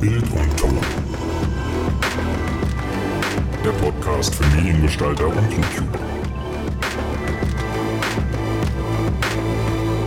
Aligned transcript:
Bild 0.00 0.22
und 0.30 0.56
Ton. 0.56 0.78
Der 3.64 3.70
Podcast 3.72 4.34
für 4.34 4.46
Mediengestalter 4.56 5.26
und 5.28 5.36
YouTuber. 5.50 5.98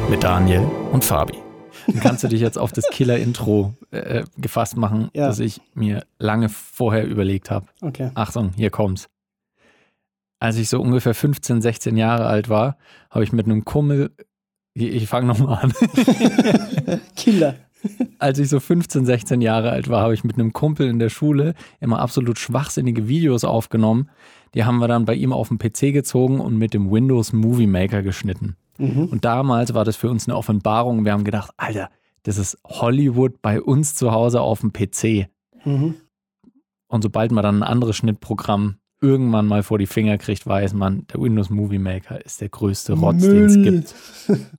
Mit 0.09 0.23
Daniel 0.23 0.61
und 0.91 1.03
Fabi. 1.03 1.37
Dann 1.87 1.99
kannst 1.99 2.23
du 2.23 2.27
dich 2.27 2.41
jetzt 2.41 2.57
auf 2.57 2.71
das 2.71 2.85
Killer-Intro 2.91 3.73
äh, 3.91 4.23
gefasst 4.37 4.77
machen, 4.77 5.09
Ja. 5.13 5.27
das 5.27 5.39
ich 5.39 5.61
mir 5.73 6.05
lange 6.19 6.49
vorher 6.49 7.05
überlegt 7.05 7.49
habe. 7.51 7.65
Okay. 7.81 8.11
Achtung, 8.13 8.51
hier 8.55 8.69
kommt's. 8.69 9.09
Als 10.39 10.57
ich 10.57 10.69
so 10.69 10.81
ungefähr 10.81 11.13
15, 11.13 11.61
16 11.61 11.97
Jahre 11.97 12.25
alt 12.27 12.49
war, 12.49 12.77
habe 13.09 13.23
ich 13.23 13.31
mit 13.31 13.45
einem 13.45 13.63
Kumpel, 13.65 14.11
ich 14.73 14.83
ich 14.95 15.07
fange 15.07 15.27
nochmal 15.27 15.59
an. 15.63 15.73
Killer. 17.15 17.55
Als 18.19 18.39
ich 18.39 18.49
so 18.49 18.59
15, 18.59 19.05
16 19.05 19.41
Jahre 19.41 19.71
alt 19.71 19.89
war, 19.89 20.01
habe 20.01 20.13
ich 20.13 20.23
mit 20.23 20.35
einem 20.35 20.53
Kumpel 20.53 20.87
in 20.87 20.99
der 20.99 21.09
Schule 21.09 21.55
immer 21.79 21.99
absolut 21.99 22.37
schwachsinnige 22.37 23.07
Videos 23.07 23.43
aufgenommen. 23.43 24.09
Die 24.53 24.63
haben 24.63 24.77
wir 24.77 24.87
dann 24.87 25.05
bei 25.05 25.15
ihm 25.15 25.33
auf 25.33 25.47
dem 25.47 25.57
PC 25.57 25.93
gezogen 25.93 26.39
und 26.39 26.57
mit 26.57 26.73
dem 26.73 26.91
Windows 26.91 27.33
Movie 27.33 27.67
Maker 27.67 28.03
geschnitten. 28.03 28.57
Mhm. 28.77 29.05
Und 29.05 29.25
damals 29.25 29.73
war 29.73 29.85
das 29.85 29.95
für 29.95 30.09
uns 30.09 30.27
eine 30.27 30.37
Offenbarung. 30.37 31.05
Wir 31.05 31.13
haben 31.13 31.23
gedacht, 31.23 31.51
Alter, 31.57 31.89
das 32.23 32.37
ist 32.37 32.57
Hollywood 32.65 33.41
bei 33.41 33.61
uns 33.61 33.95
zu 33.95 34.11
Hause 34.11 34.41
auf 34.41 34.61
dem 34.61 34.73
PC. 34.73 35.29
Mhm. 35.63 35.95
Und 36.87 37.01
sobald 37.01 37.31
man 37.31 37.43
dann 37.43 37.59
ein 37.59 37.69
anderes 37.69 37.95
Schnittprogramm 37.95 38.75
irgendwann 39.01 39.47
mal 39.47 39.63
vor 39.63 39.79
die 39.79 39.87
Finger 39.87 40.17
kriegt, 40.19 40.45
weiß 40.45 40.73
man, 40.73 41.05
der 41.11 41.19
Windows 41.19 41.49
Movie 41.49 41.79
Maker 41.79 42.23
ist 42.23 42.39
der 42.39 42.49
größte 42.49 42.93
Rotz, 42.93 43.21
den 43.21 43.45
es 43.45 43.55
gibt. 43.55 43.95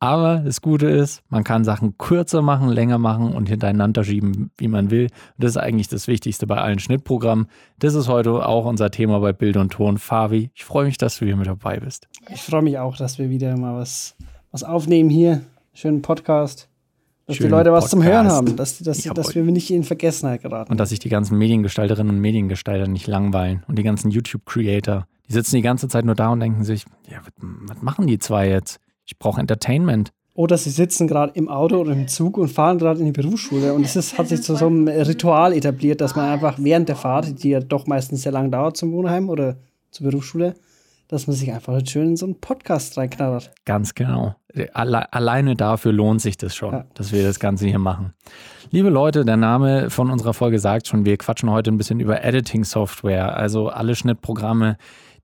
Aber 0.00 0.38
das 0.38 0.60
Gute 0.60 0.88
ist, 0.88 1.22
man 1.28 1.44
kann 1.44 1.64
Sachen 1.64 1.96
kürzer 1.96 2.42
machen, 2.42 2.68
länger 2.68 2.98
machen 2.98 3.32
und 3.32 3.48
hintereinander 3.48 4.02
schieben, 4.02 4.50
wie 4.58 4.66
man 4.68 4.90
will. 4.90 5.04
Und 5.04 5.44
das 5.44 5.52
ist 5.52 5.56
eigentlich 5.58 5.88
das 5.88 6.08
Wichtigste 6.08 6.48
bei 6.48 6.56
allen 6.56 6.80
Schnittprogrammen. 6.80 7.46
Das 7.78 7.94
ist 7.94 8.08
heute 8.08 8.44
auch 8.46 8.64
unser 8.64 8.90
Thema 8.90 9.20
bei 9.20 9.32
Bild 9.32 9.56
und 9.56 9.70
Ton. 9.72 9.96
Fabi, 9.96 10.50
ich 10.54 10.64
freue 10.64 10.86
mich, 10.86 10.98
dass 10.98 11.18
du 11.18 11.24
hier 11.24 11.36
mit 11.36 11.46
dabei 11.46 11.78
bist. 11.78 12.08
Ich 12.28 12.42
freue 12.42 12.62
mich 12.62 12.78
auch, 12.78 12.96
dass 12.96 13.18
wir 13.18 13.30
wieder 13.30 13.56
mal 13.56 13.76
was, 13.76 14.16
was 14.50 14.64
aufnehmen 14.64 15.08
hier. 15.08 15.42
Schönen 15.72 16.02
Podcast. 16.02 16.71
Dass 17.26 17.38
die 17.38 17.46
Leute 17.46 17.72
was 17.72 17.88
zum 17.88 18.00
Podcast. 18.00 18.16
Hören 18.16 18.28
haben. 18.30 18.56
Dass, 18.56 18.78
dass, 18.78 19.04
Jawohl. 19.04 19.14
dass 19.14 19.34
wir 19.34 19.42
nicht 19.44 19.70
in 19.70 19.84
Vergessenheit 19.84 20.42
geraten. 20.42 20.70
Und 20.70 20.78
dass 20.78 20.88
sich 20.88 20.98
die 20.98 21.08
ganzen 21.08 21.38
Mediengestalterinnen 21.38 22.14
und 22.14 22.20
Mediengestalter 22.20 22.88
nicht 22.88 23.06
langweilen 23.06 23.62
und 23.68 23.78
die 23.78 23.82
ganzen 23.82 24.10
YouTube-Creator. 24.10 25.06
Die 25.28 25.32
sitzen 25.32 25.56
die 25.56 25.62
ganze 25.62 25.88
Zeit 25.88 26.04
nur 26.04 26.14
da 26.14 26.30
und 26.30 26.40
denken 26.40 26.64
sich, 26.64 26.84
ja, 27.08 27.20
was, 27.66 27.80
machen 27.80 28.06
die 28.06 28.18
zwei 28.18 28.48
jetzt? 28.48 28.80
Ich 29.06 29.18
brauche 29.18 29.40
Entertainment. 29.40 30.10
Oder 30.34 30.56
sie 30.56 30.70
sitzen 30.70 31.06
gerade 31.06 31.32
im 31.34 31.48
Auto 31.48 31.76
oder 31.76 31.92
im 31.92 32.08
Zug 32.08 32.38
und 32.38 32.48
fahren 32.48 32.78
gerade 32.78 33.00
in 33.00 33.06
die 33.06 33.12
Berufsschule. 33.12 33.74
Und 33.74 33.84
es 33.84 34.18
hat 34.18 34.28
sich 34.28 34.42
zu 34.42 34.56
so 34.56 34.66
einem 34.66 34.88
Ritual 34.88 35.52
etabliert, 35.52 36.00
dass 36.00 36.16
man 36.16 36.30
einfach 36.30 36.56
während 36.58 36.88
der 36.88 36.96
Fahrt, 36.96 37.42
die 37.42 37.50
ja 37.50 37.60
doch 37.60 37.86
meistens 37.86 38.22
sehr 38.22 38.32
lang 38.32 38.50
dauert 38.50 38.76
zum 38.76 38.92
Wohnheim 38.92 39.28
oder 39.28 39.56
zur 39.90 40.08
Berufsschule, 40.08 40.54
dass 41.12 41.26
man 41.26 41.36
sich 41.36 41.52
einfach 41.52 41.78
schön 41.86 42.08
in 42.08 42.16
so 42.16 42.26
einen 42.26 42.40
Podcast 42.40 42.96
reinknattert. 42.96 43.52
Ganz 43.64 43.94
genau. 43.94 44.34
Alle, 44.72 45.12
alleine 45.12 45.54
dafür 45.54 45.92
lohnt 45.92 46.20
sich 46.20 46.36
das 46.36 46.54
schon, 46.56 46.72
Ja. 46.72 46.84
dass 46.94 47.12
wir 47.12 47.22
das 47.22 47.38
Ganze 47.38 47.66
hier 47.66 47.78
machen. 47.78 48.14
Liebe 48.70 48.88
Leute, 48.88 49.24
der 49.24 49.36
Name 49.36 49.90
von 49.90 50.10
unserer 50.10 50.34
Folge 50.34 50.58
sagt 50.58 50.86
schon, 50.88 51.04
wir 51.04 51.16
quatschen 51.18 51.50
heute 51.50 51.70
ein 51.70 51.76
bisschen 51.76 52.00
über 52.00 52.22
Editing-Software, 52.24 53.36
also 53.36 53.68
alle 53.68 53.94
Schnittprogramme, 53.94 54.76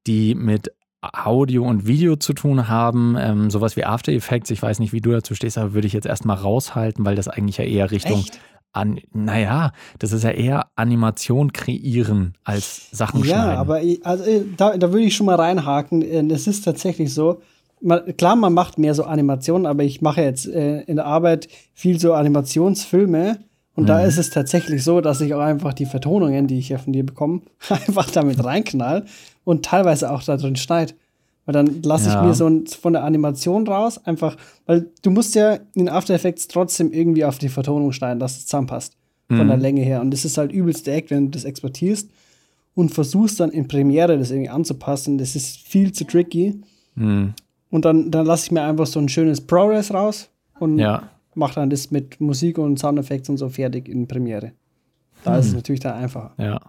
die 0.06 0.34
mit 0.34 0.72
Audio 1.00 1.64
und 1.64 1.86
Video 1.86 2.16
zu 2.16 2.32
tun 2.32 2.68
haben, 2.68 3.16
ähm, 3.18 3.50
sowas 3.50 3.76
wie 3.76 3.84
After 3.84 4.12
Effects, 4.12 4.50
ich 4.50 4.60
weiß 4.60 4.80
nicht, 4.80 4.92
wie 4.92 5.00
du 5.00 5.10
dazu 5.12 5.34
stehst, 5.34 5.56
aber 5.56 5.72
würde 5.72 5.86
ich 5.86 5.92
jetzt 5.92 6.06
erstmal 6.06 6.36
raushalten, 6.36 7.04
weil 7.06 7.14
das 7.14 7.28
eigentlich 7.28 7.58
ja 7.58 7.64
eher 7.64 7.90
Richtung, 7.90 8.18
Echt? 8.20 8.40
An, 8.78 8.98
naja, 9.12 9.72
das 9.98 10.12
ist 10.12 10.22
ja 10.24 10.30
eher 10.30 10.68
Animation 10.76 11.52
kreieren 11.52 12.34
als 12.44 12.90
Sachen 12.92 13.20
Ja, 13.24 13.26
schneiden. 13.42 13.58
aber 13.58 13.82
ich- 13.82 14.04
also, 14.06 14.24
äh, 14.24 14.42
da, 14.56 14.76
da 14.76 14.92
würde 14.92 15.04
ich 15.04 15.14
schon 15.16 15.26
mal 15.26 15.36
reinhaken. 15.36 16.02
Äh, 16.02 16.32
Es 16.32 16.46
ist 16.46 16.64
tatsächlich 16.64 17.12
so, 17.12 17.40
man, 17.80 18.16
klar, 18.16 18.36
man 18.36 18.54
macht 18.54 18.78
mehr 18.78 18.94
so 18.94 19.04
Animationen, 19.04 19.66
aber 19.66 19.84
ich 19.84 20.00
mache 20.02 20.22
jetzt 20.22 20.46
äh, 20.48 20.80
in 20.82 20.96
der 20.96 21.06
Arbeit 21.06 21.48
viel 21.74 21.98
so 22.00 22.12
Animationsfilme. 22.62 23.38
Und 23.74 23.88
da 23.88 24.00
ist 24.00 24.18
es 24.18 24.30
tatsächlich 24.30 24.82
so, 24.82 25.00
dass 25.00 25.20
ich 25.20 25.34
auch 25.34 25.40
einfach 25.40 25.72
die 25.72 25.86
Vertonungen, 25.86 26.48
die 26.48 26.58
ich 26.58 26.68
ja 26.70 26.78
von 26.78 26.92
dir 26.92 27.06
bekomme, 27.06 27.42
einfach 27.68 28.10
damit 28.10 28.42
reinknall 28.42 29.04
und 29.44 29.64
teilweise 29.64 30.10
auch 30.10 30.22
da 30.24 30.36
drin 30.36 30.56
schneid. 30.56 30.96
Weil 31.48 31.54
dann 31.54 31.80
lasse 31.82 32.10
Ja. 32.10 32.20
ich 32.20 32.26
mir 32.28 32.34
so 32.34 32.46
ein, 32.46 32.66
von 32.66 32.92
der 32.92 33.04
Animation 33.04 33.66
raus, 33.66 33.96
einfach, 34.04 34.36
weil 34.66 34.90
du 35.00 35.10
musst 35.10 35.34
ja 35.34 35.58
in 35.74 35.88
After 35.88 36.12
Effects 36.12 36.46
trotzdem 36.46 36.92
irgendwie 36.92 37.24
auf 37.24 37.38
die 37.38 37.48
Vertonung 37.48 37.92
schneiden, 37.92 38.20
dass 38.20 38.36
es 38.36 38.44
zusammenpasst. 38.46 38.92
Von 39.30 39.48
der 39.48 39.56
Länge 39.56 39.80
her. 39.82 40.02
Und 40.02 40.10
das 40.10 40.24
ist 40.26 40.36
halt 40.36 40.52
übelst 40.52 40.86
der 40.86 40.96
Act, 40.96 41.10
wenn 41.10 41.26
du 41.26 41.30
das 41.30 41.44
exportierst 41.44 42.10
und 42.74 42.90
versuchst 42.94 43.40
dann 43.40 43.50
in 43.50 43.66
Premiere 43.66 44.18
das 44.18 44.30
irgendwie 44.30 44.50
anzupassen. 44.50 45.16
Das 45.16 45.34
ist 45.36 45.56
viel 45.68 45.92
zu 45.92 46.04
tricky. 46.04 46.60
Hm, 46.96 47.32
Und 47.70 47.84
dann, 47.86 48.10
dann 48.10 48.26
lasse 48.26 48.44
ich 48.46 48.52
mir 48.52 48.62
einfach 48.62 48.86
so 48.86 48.98
ein 49.00 49.08
schönes 49.08 49.40
ProRes 49.40 49.92
raus 49.94 50.28
und 50.60 50.78
ja. 50.78 51.02
mache 51.34 51.54
dann 51.56 51.70
das 51.70 51.90
mit 51.90 52.20
Musik 52.20 52.58
und 52.58 52.78
Soundeffekts 52.78 53.28
und 53.30 53.36
so 53.38 53.48
fertig 53.50 53.88
in 53.88 54.06
Premiere. 54.06 54.52
Da 55.24 55.36
ist 55.38 55.46
es 55.48 55.54
natürlich 55.54 55.80
dann 55.80 55.94
einfacher. 55.94 56.32
Ja. 56.38 56.60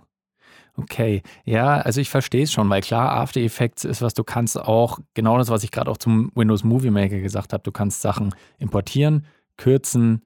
Okay. 0.81 1.21
Ja, 1.45 1.81
also 1.81 1.99
ich 1.99 2.09
verstehe 2.09 2.43
es 2.43 2.51
schon, 2.53 2.69
weil 2.69 2.81
klar, 2.81 3.11
After 3.11 3.41
Effects 3.41 3.83
ist 3.83 4.01
was, 4.01 4.13
du 4.13 4.23
kannst 4.23 4.57
auch, 4.57 4.99
genau 5.13 5.37
das, 5.37 5.49
was 5.49 5.63
ich 5.63 5.71
gerade 5.71 5.91
auch 5.91 5.97
zum 5.97 6.31
Windows 6.35 6.63
Movie 6.63 6.89
Maker 6.89 7.19
gesagt 7.19 7.53
habe, 7.53 7.63
du 7.63 7.71
kannst 7.71 8.01
Sachen 8.01 8.33
importieren, 8.59 9.25
kürzen, 9.57 10.21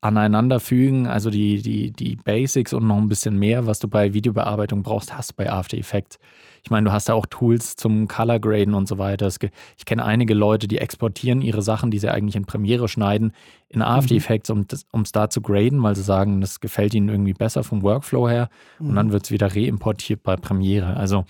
aneinander 0.00 0.60
fügen, 0.60 1.06
also 1.06 1.30
die, 1.30 1.62
die, 1.62 1.90
die 1.90 2.16
Basics 2.16 2.72
und 2.72 2.86
noch 2.86 2.96
ein 2.98 3.08
bisschen 3.08 3.38
mehr, 3.38 3.66
was 3.66 3.78
du 3.78 3.88
bei 3.88 4.12
Videobearbeitung 4.12 4.82
brauchst, 4.82 5.16
hast 5.16 5.30
du 5.32 5.34
bei 5.36 5.50
After 5.50 5.76
Effects. 5.76 6.18
Ich 6.62 6.70
meine, 6.70 6.86
du 6.86 6.92
hast 6.92 7.08
da 7.08 7.14
auch 7.14 7.26
Tools 7.26 7.76
zum 7.76 8.08
Color 8.08 8.40
Graden 8.40 8.74
und 8.74 8.88
so 8.88 8.98
weiter. 8.98 9.28
Ich 9.76 9.84
kenne 9.84 10.04
einige 10.04 10.34
Leute, 10.34 10.66
die 10.68 10.78
exportieren 10.78 11.40
ihre 11.40 11.62
Sachen, 11.62 11.90
die 11.90 11.98
sie 11.98 12.08
eigentlich 12.12 12.36
in 12.36 12.44
Premiere 12.44 12.88
schneiden, 12.88 13.32
in 13.68 13.82
After 13.82 14.14
Effects, 14.14 14.50
um 14.50 14.66
es 15.02 15.12
da 15.12 15.30
zu 15.30 15.40
graden, 15.40 15.82
weil 15.82 15.94
sie 15.96 16.02
sagen, 16.02 16.40
das 16.40 16.60
gefällt 16.60 16.94
ihnen 16.94 17.08
irgendwie 17.08 17.34
besser 17.34 17.62
vom 17.64 17.82
Workflow 17.82 18.28
her. 18.28 18.48
Und 18.80 18.96
dann 18.96 19.12
wird 19.12 19.24
es 19.24 19.30
wieder 19.30 19.54
reimportiert 19.54 20.22
bei 20.22 20.36
Premiere. 20.36 20.96
Also 20.96 21.24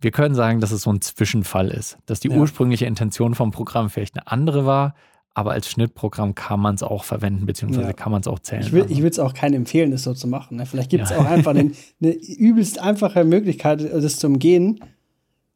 wir 0.00 0.10
können 0.10 0.34
sagen, 0.34 0.60
dass 0.60 0.72
es 0.72 0.82
so 0.82 0.92
ein 0.92 1.00
Zwischenfall 1.00 1.68
ist, 1.68 1.96
dass 2.06 2.20
die 2.20 2.28
Ja. 2.28 2.36
ursprüngliche 2.36 2.86
Intention 2.86 3.34
vom 3.36 3.52
Programm 3.52 3.88
vielleicht 3.88 4.16
eine 4.16 4.26
andere 4.26 4.66
war, 4.66 4.94
aber 5.34 5.52
als 5.52 5.68
Schnittprogramm 5.70 6.34
kann 6.34 6.60
man 6.60 6.74
es 6.74 6.82
auch 6.82 7.04
verwenden, 7.04 7.46
beziehungsweise 7.46 7.86
Ja. 7.88 7.92
kann 7.92 8.12
man 8.12 8.20
es 8.20 8.26
auch 8.26 8.38
zählen. 8.38 8.62
Ich 8.62 8.72
will 8.72 8.80
lassen. 8.82 8.92
ich 8.92 8.98
würde 8.98 9.08
es 9.10 9.18
auch 9.18 9.32
keinem 9.34 9.54
empfehlen, 9.62 9.90
das 9.90 10.02
so 10.02 10.12
zu 10.14 10.28
machen. 10.28 10.56
Ne? 10.58 10.66
Vielleicht 10.66 10.90
gibt 10.90 11.04
es 11.04 11.10
Ja. 11.10 11.18
auch 11.18 11.24
einfach 11.24 11.54
eine 12.00 12.12
übelst 12.12 12.78
einfache 12.80 13.24
Möglichkeit, 13.24 13.80
das 13.82 14.18
zu 14.18 14.26
umgehen. 14.26 14.80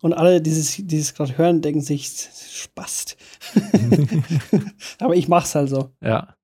Und 0.02 0.12
alle, 0.12 0.40
die 0.42 0.50
es 0.50 0.76
die 0.76 0.98
es 0.98 1.14
gerade 1.14 1.36
hören, 1.38 1.62
denken 1.62 1.80
sich, 1.80 2.06
spast. 2.50 3.16
Aber 5.00 5.14
ich 5.16 5.28
mach's 5.28 5.54
halt 5.54 5.68
so. 5.70 5.90
Ja. 6.02 6.34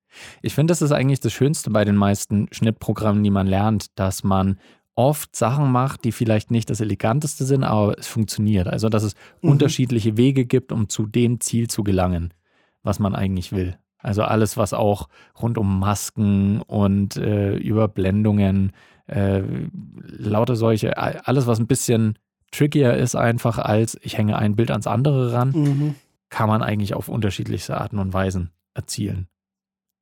Ich 0.42 0.54
finde, 0.54 0.72
das 0.72 0.82
ist 0.82 0.92
eigentlich 0.92 1.20
das 1.20 1.32
Schönste 1.32 1.70
bei 1.70 1.84
den 1.84 1.96
meisten 1.96 2.46
Schnittprogrammen, 2.52 3.22
die 3.22 3.30
man 3.30 3.46
lernt, 3.46 3.86
dass 3.98 4.24
man 4.24 4.58
oft 4.94 5.34
Sachen 5.34 5.70
macht, 5.72 6.04
die 6.04 6.12
vielleicht 6.12 6.50
nicht 6.50 6.68
das 6.68 6.80
eleganteste 6.80 7.46
sind, 7.46 7.64
aber 7.64 7.98
es 7.98 8.06
funktioniert. 8.08 8.66
Also, 8.68 8.90
dass 8.90 9.04
es 9.04 9.14
Mhm. 9.40 9.50
unterschiedliche 9.50 10.18
Wege 10.18 10.44
gibt, 10.44 10.70
um 10.70 10.88
zu 10.90 11.06
dem 11.06 11.40
Ziel 11.40 11.68
zu 11.68 11.82
gelangen, 11.82 12.34
was 12.82 12.98
man 12.98 13.14
eigentlich 13.14 13.52
will. 13.52 13.78
Also 13.98 14.22
alles, 14.22 14.56
was 14.56 14.72
auch 14.74 15.08
rund 15.40 15.58
um 15.58 15.78
Masken 15.78 16.60
und 16.62 17.16
äh, 17.16 17.54
Überblendungen, 17.56 18.72
äh, 19.06 19.42
lauter 20.02 20.56
solche, 20.56 20.96
alles, 20.98 21.46
was 21.46 21.60
ein 21.60 21.66
bisschen 21.68 22.18
trickier 22.50 22.94
ist 22.94 23.14
einfach 23.14 23.58
als 23.58 23.96
ich 24.02 24.18
hänge 24.18 24.36
ein 24.36 24.56
Bild 24.56 24.70
ans 24.70 24.86
andere 24.86 25.32
ran, 25.32 25.50
Mhm. 25.54 25.94
kann 26.30 26.48
man 26.48 26.62
eigentlich 26.62 26.94
auf 26.94 27.08
unterschiedlichste 27.08 27.80
Arten 27.80 27.98
und 27.98 28.12
Weisen 28.12 28.50
erzielen. 28.74 29.28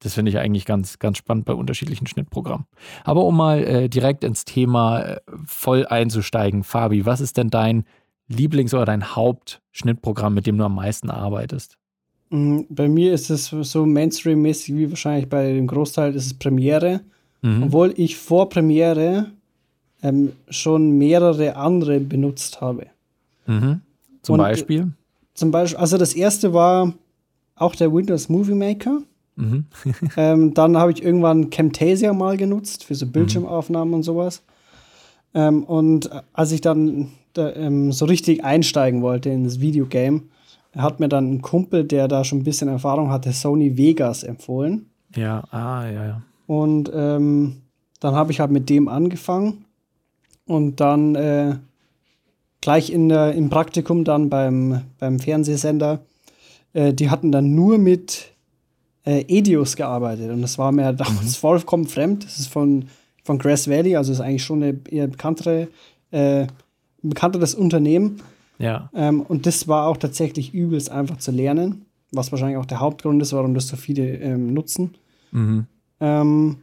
Das 0.03 0.15
finde 0.15 0.31
ich 0.31 0.39
eigentlich 0.39 0.65
ganz, 0.65 0.99
ganz 0.99 1.19
spannend 1.19 1.45
bei 1.45 1.53
unterschiedlichen 1.53 2.07
Schnittprogrammen. 2.07 2.67
Aber 3.05 3.25
um 3.25 3.37
mal 3.37 3.63
äh, 3.63 3.89
direkt 3.91 4.25
ins 4.25 4.47
Thema 4.47 5.01
äh, 5.03 5.21
voll 5.45 5.87
einzusteigen, 5.87 6.65
Fabi, 6.65 7.05
was 7.05 7.21
ist 7.21 7.37
denn 7.37 7.51
dein 7.51 7.85
Lieblings- 8.29 8.73
oder 8.73 8.87
dein 8.87 9.15
Hauptschnittprogramm, 9.15 10.33
mit 10.35 10.47
dem 10.47 10.57
du 10.57 10.65
am 10.65 10.75
meisten 10.75 11.11
arbeitest? 11.11 11.77
Mm, 12.31 12.61
Bei 12.69 12.89
mir 12.89 13.13
ist 13.13 13.31
es 13.31 13.47
so 13.47 13.85
Mainstream-mäßig 13.85 14.77
wie 14.77 14.91
wahrscheinlich 14.91 15.29
bei 15.29 15.53
dem 15.53 15.67
Großteil 15.67 16.15
ist 16.15 16.27
es 16.27 16.35
Premiere. 16.35 17.01
Mhm. 17.43 17.65
Obwohl 17.65 17.93
ich 17.97 18.17
vor 18.17 18.49
Premiere 18.49 19.27
ähm, 20.03 20.33
schon 20.49 20.97
mehrere 20.99 21.57
andere 21.57 22.01
benutzt 22.01 22.61
habe. 22.61 22.87
Mhm. 23.47 23.81
Zum 24.23 24.35
Und, 24.35 24.39
Beispiel? 24.39 24.93
Zum 25.35 25.51
Beispiel, 25.51 25.79
also 25.79 25.99
das 25.99 26.15
erste 26.15 26.53
war 26.53 26.93
auch 27.57 27.75
der 27.75 27.93
Windows 27.93 28.29
Movie 28.29 28.55
Maker. 28.55 29.03
Mhm. 29.37 29.65
ähm, 30.17 30.55
dann 30.55 30.77
habe 30.77 30.93
ich 30.93 31.03
irgendwann 31.03 31.51
Camtasia 31.51 32.13
mal 32.13 32.37
genutzt 32.37 32.85
für 32.85 32.95
so 32.95 33.07
Bildschirmaufnahmen 33.07 33.95
und 33.95 34.03
sowas. 34.03 34.43
Ähm, 35.35 35.65
und 35.65 36.11
als 36.33 36.53
ich 36.53 36.61
dann 36.61 37.09
da, 37.33 37.53
ähm, 37.55 37.93
so 37.93 38.05
richtig 38.05 38.45
einsteigen 38.45 39.03
wollte 39.03 39.31
in 39.31 39.45
das 39.45 39.61
Videogame, 39.61 40.23
hat 40.77 41.01
mir 41.01 41.09
dann 41.09 41.33
ein 41.33 41.43
Kumpel, 41.43 41.85
der 41.85 42.09
da 42.09 42.25
schon 42.25 42.41
ein 42.41 42.45
bisschen 42.45 42.69
Erfahrung 42.69 43.11
hatte, 43.11 43.33
Sony 43.33 43.77
Vegas 43.77 44.23
empfohlen. 44.23 44.87
Ja, 45.17 45.45
ah, 45.51 45.87
ja, 45.87 46.05
ja. 46.07 46.23
Und 46.47 46.91
ähm, 46.95 47.63
dann 48.01 48.15
habe 48.15 48.33
ich 48.33 48.41
halt 48.41 48.51
mit 48.51 48.69
dem 48.71 48.89
angefangen 48.89 49.65
und 50.47 50.81
dann 50.81 51.15
äh, 51.15 51.57
gleich 52.61 52.91
in 52.91 53.09
der, 53.09 53.35
im 53.35 53.51
Praktikum 53.51 54.05
dann 54.05 54.31
beim, 54.31 54.83
beim 54.99 55.19
Fernsehsender, 55.19 56.01
äh, 56.73 56.93
die 56.93 57.11
hatten 57.11 57.33
dann 57.33 57.55
nur 57.55 57.79
mit 57.79 58.33
äh, 59.05 59.25
Edios 59.29 59.77
gearbeitet 59.77 60.31
und 60.31 60.43
das 60.43 60.59
war 60.59 60.73
mir 60.73 60.93
damals 60.93 61.37
mhm. 61.37 61.41
vollkommen 61.41 61.87
fremd. 61.87 62.25
Das 62.25 62.39
ist 62.39 62.49
von, 62.49 62.87
von 63.23 63.39
Grass 63.39 63.69
Valley, 63.69 63.97
also 63.97 64.13
ist 64.13 64.21
eigentlich 64.21 64.45
schon 64.45 64.63
eine 64.63 64.79
eher 64.89 65.09
bekanntere, 65.09 65.69
äh, 66.11 66.47
bekannteres 67.03 67.55
Unternehmen. 67.55 68.21
Ja. 68.61 68.91
Ähm, 68.95 69.23
und 69.23 69.47
das 69.47 69.67
war 69.67 69.87
auch 69.87 69.97
tatsächlich 69.97 70.55
übelst 70.55 70.91
einfach 70.91 71.17
zu 71.17 71.33
lernen, 71.33 71.87
was 72.13 72.31
wahrscheinlich 72.31 72.59
auch 72.59 72.67
der 72.67 72.81
Hauptgrund 72.81 73.21
ist, 73.23 73.33
warum 73.33 73.55
das 73.55 73.69
so 73.69 73.77
viele 73.77 74.19
ähm, 74.19 74.53
nutzen. 74.53 74.95
Mhm. 75.33 75.67
Ähm, 76.01 76.57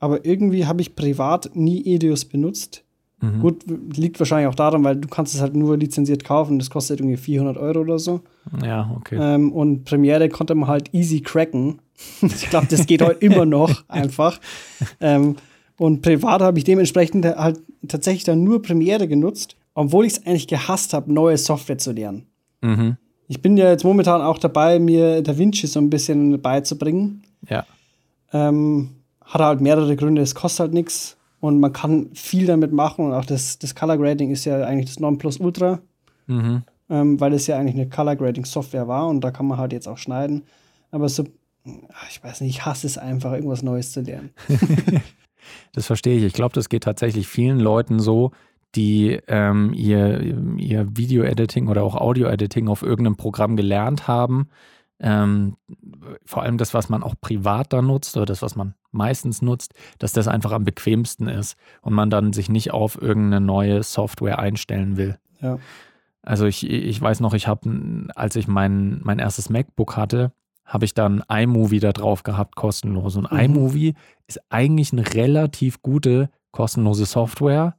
aber 0.00 0.24
irgendwie 0.24 0.66
habe 0.66 0.80
ich 0.80 0.96
privat 0.96 1.50
nie 1.54 1.84
Edios 1.84 2.24
benutzt. 2.24 2.84
Mhm. 3.20 3.40
Gut, 3.40 3.64
liegt 3.96 4.18
wahrscheinlich 4.18 4.48
auch 4.48 4.54
daran, 4.54 4.84
weil 4.84 4.96
du 4.96 5.08
kannst 5.08 5.34
es 5.34 5.40
halt 5.40 5.54
nur 5.54 5.76
lizenziert 5.76 6.24
kaufen. 6.24 6.58
Das 6.58 6.70
kostet 6.70 7.00
irgendwie 7.00 7.16
400 7.16 7.56
Euro 7.58 7.80
oder 7.80 7.98
so. 7.98 8.20
Ja, 8.62 8.90
okay. 8.96 9.18
Ähm, 9.20 9.52
und 9.52 9.84
Premiere 9.84 10.28
konnte 10.28 10.54
man 10.54 10.68
halt 10.68 10.92
easy 10.92 11.20
cracken. 11.20 11.80
ich 12.22 12.48
glaube, 12.50 12.66
das 12.70 12.86
geht 12.86 13.02
heute 13.02 13.24
immer 13.24 13.44
noch 13.44 13.84
einfach. 13.88 14.40
Ähm, 15.00 15.36
und 15.76 16.02
privat 16.02 16.40
habe 16.40 16.58
ich 16.58 16.64
dementsprechend 16.64 17.24
halt 17.24 17.60
tatsächlich 17.88 18.24
dann 18.24 18.44
nur 18.44 18.62
Premiere 18.62 19.08
genutzt, 19.08 19.56
obwohl 19.74 20.06
ich 20.06 20.14
es 20.14 20.26
eigentlich 20.26 20.46
gehasst 20.46 20.94
habe, 20.94 21.12
neue 21.12 21.36
Software 21.36 21.78
zu 21.78 21.92
lernen. 21.92 22.26
Mhm. 22.60 22.96
Ich 23.26 23.42
bin 23.42 23.56
ja 23.56 23.70
jetzt 23.70 23.84
momentan 23.84 24.22
auch 24.22 24.38
dabei, 24.38 24.78
mir 24.78 25.22
DaVinci 25.22 25.66
so 25.66 25.80
ein 25.80 25.90
bisschen 25.90 26.40
beizubringen. 26.40 27.22
Ja. 27.48 27.64
Ähm, 28.32 28.96
hat 29.22 29.40
halt 29.40 29.60
mehrere 29.60 29.96
Gründe. 29.96 30.22
Es 30.22 30.34
kostet 30.34 30.60
halt 30.60 30.74
nichts 30.74 31.16
und 31.40 31.60
man 31.60 31.72
kann 31.72 32.10
viel 32.14 32.46
damit 32.46 32.72
machen. 32.72 33.06
Und 33.06 33.12
auch 33.12 33.24
das, 33.24 33.58
das 33.58 33.74
Color 33.74 33.98
Grading 33.98 34.30
ist 34.30 34.44
ja 34.44 34.64
eigentlich 34.64 34.86
das 34.86 35.00
Nonplusultra, 35.00 35.80
mhm. 36.26 36.62
ähm, 36.90 37.20
weil 37.20 37.32
es 37.32 37.46
ja 37.46 37.58
eigentlich 37.58 37.74
eine 37.74 37.88
Color 37.88 38.16
Grading 38.16 38.44
Software 38.44 38.88
war 38.88 39.08
und 39.08 39.22
da 39.22 39.30
kann 39.30 39.46
man 39.46 39.58
halt 39.58 39.72
jetzt 39.72 39.88
auch 39.88 39.98
schneiden. 39.98 40.44
Aber 40.90 41.08
so, 41.08 41.24
ich 42.10 42.22
weiß 42.22 42.42
nicht, 42.42 42.50
ich 42.50 42.64
hasse 42.66 42.86
es 42.86 42.98
einfach, 42.98 43.32
irgendwas 43.32 43.62
Neues 43.62 43.92
zu 43.92 44.02
lernen. 44.02 44.30
das 45.72 45.86
verstehe 45.86 46.18
ich. 46.18 46.24
Ich 46.24 46.34
glaube, 46.34 46.54
das 46.54 46.68
geht 46.68 46.84
tatsächlich 46.84 47.26
vielen 47.26 47.58
Leuten 47.58 47.98
so, 47.98 48.32
die 48.74 49.20
ähm, 49.28 49.72
ihr, 49.74 50.20
ihr 50.56 50.86
Video-Editing 50.96 51.68
oder 51.68 51.82
auch 51.82 51.94
Audio-Editing 51.94 52.68
auf 52.68 52.82
irgendeinem 52.82 53.16
Programm 53.16 53.56
gelernt 53.56 54.08
haben 54.08 54.48
ähm, 55.00 55.56
vor 56.24 56.42
allem 56.42 56.56
das, 56.56 56.72
was 56.72 56.88
man 56.88 57.02
auch 57.02 57.14
privat 57.20 57.72
da 57.72 57.82
nutzt 57.82 58.16
oder 58.16 58.26
das, 58.26 58.42
was 58.42 58.56
man 58.56 58.74
meistens 58.90 59.42
nutzt, 59.42 59.74
dass 59.98 60.12
das 60.12 60.28
einfach 60.28 60.52
am 60.52 60.64
bequemsten 60.64 61.28
ist 61.28 61.56
und 61.82 61.94
man 61.94 62.10
dann 62.10 62.32
sich 62.32 62.48
nicht 62.48 62.72
auf 62.72 63.00
irgendeine 63.00 63.44
neue 63.44 63.82
Software 63.82 64.38
einstellen 64.38 64.96
will. 64.96 65.18
Ja. 65.40 65.58
Also 66.22 66.46
ich, 66.46 66.68
ich 66.68 67.00
weiß 67.00 67.20
noch, 67.20 67.34
ich 67.34 67.48
habe, 67.48 68.08
als 68.14 68.36
ich 68.36 68.48
mein, 68.48 69.00
mein 69.02 69.18
erstes 69.18 69.50
MacBook 69.50 69.96
hatte, 69.96 70.32
habe 70.64 70.86
ich 70.86 70.94
dann 70.94 71.22
iMovie 71.28 71.80
da 71.80 71.92
drauf 71.92 72.22
gehabt, 72.22 72.56
kostenlos. 72.56 73.16
Und 73.16 73.30
mhm. 73.30 73.38
iMovie 73.38 73.94
ist 74.26 74.40
eigentlich 74.48 74.92
eine 74.92 75.12
relativ 75.12 75.82
gute 75.82 76.30
kostenlose 76.52 77.04
Software. 77.04 77.76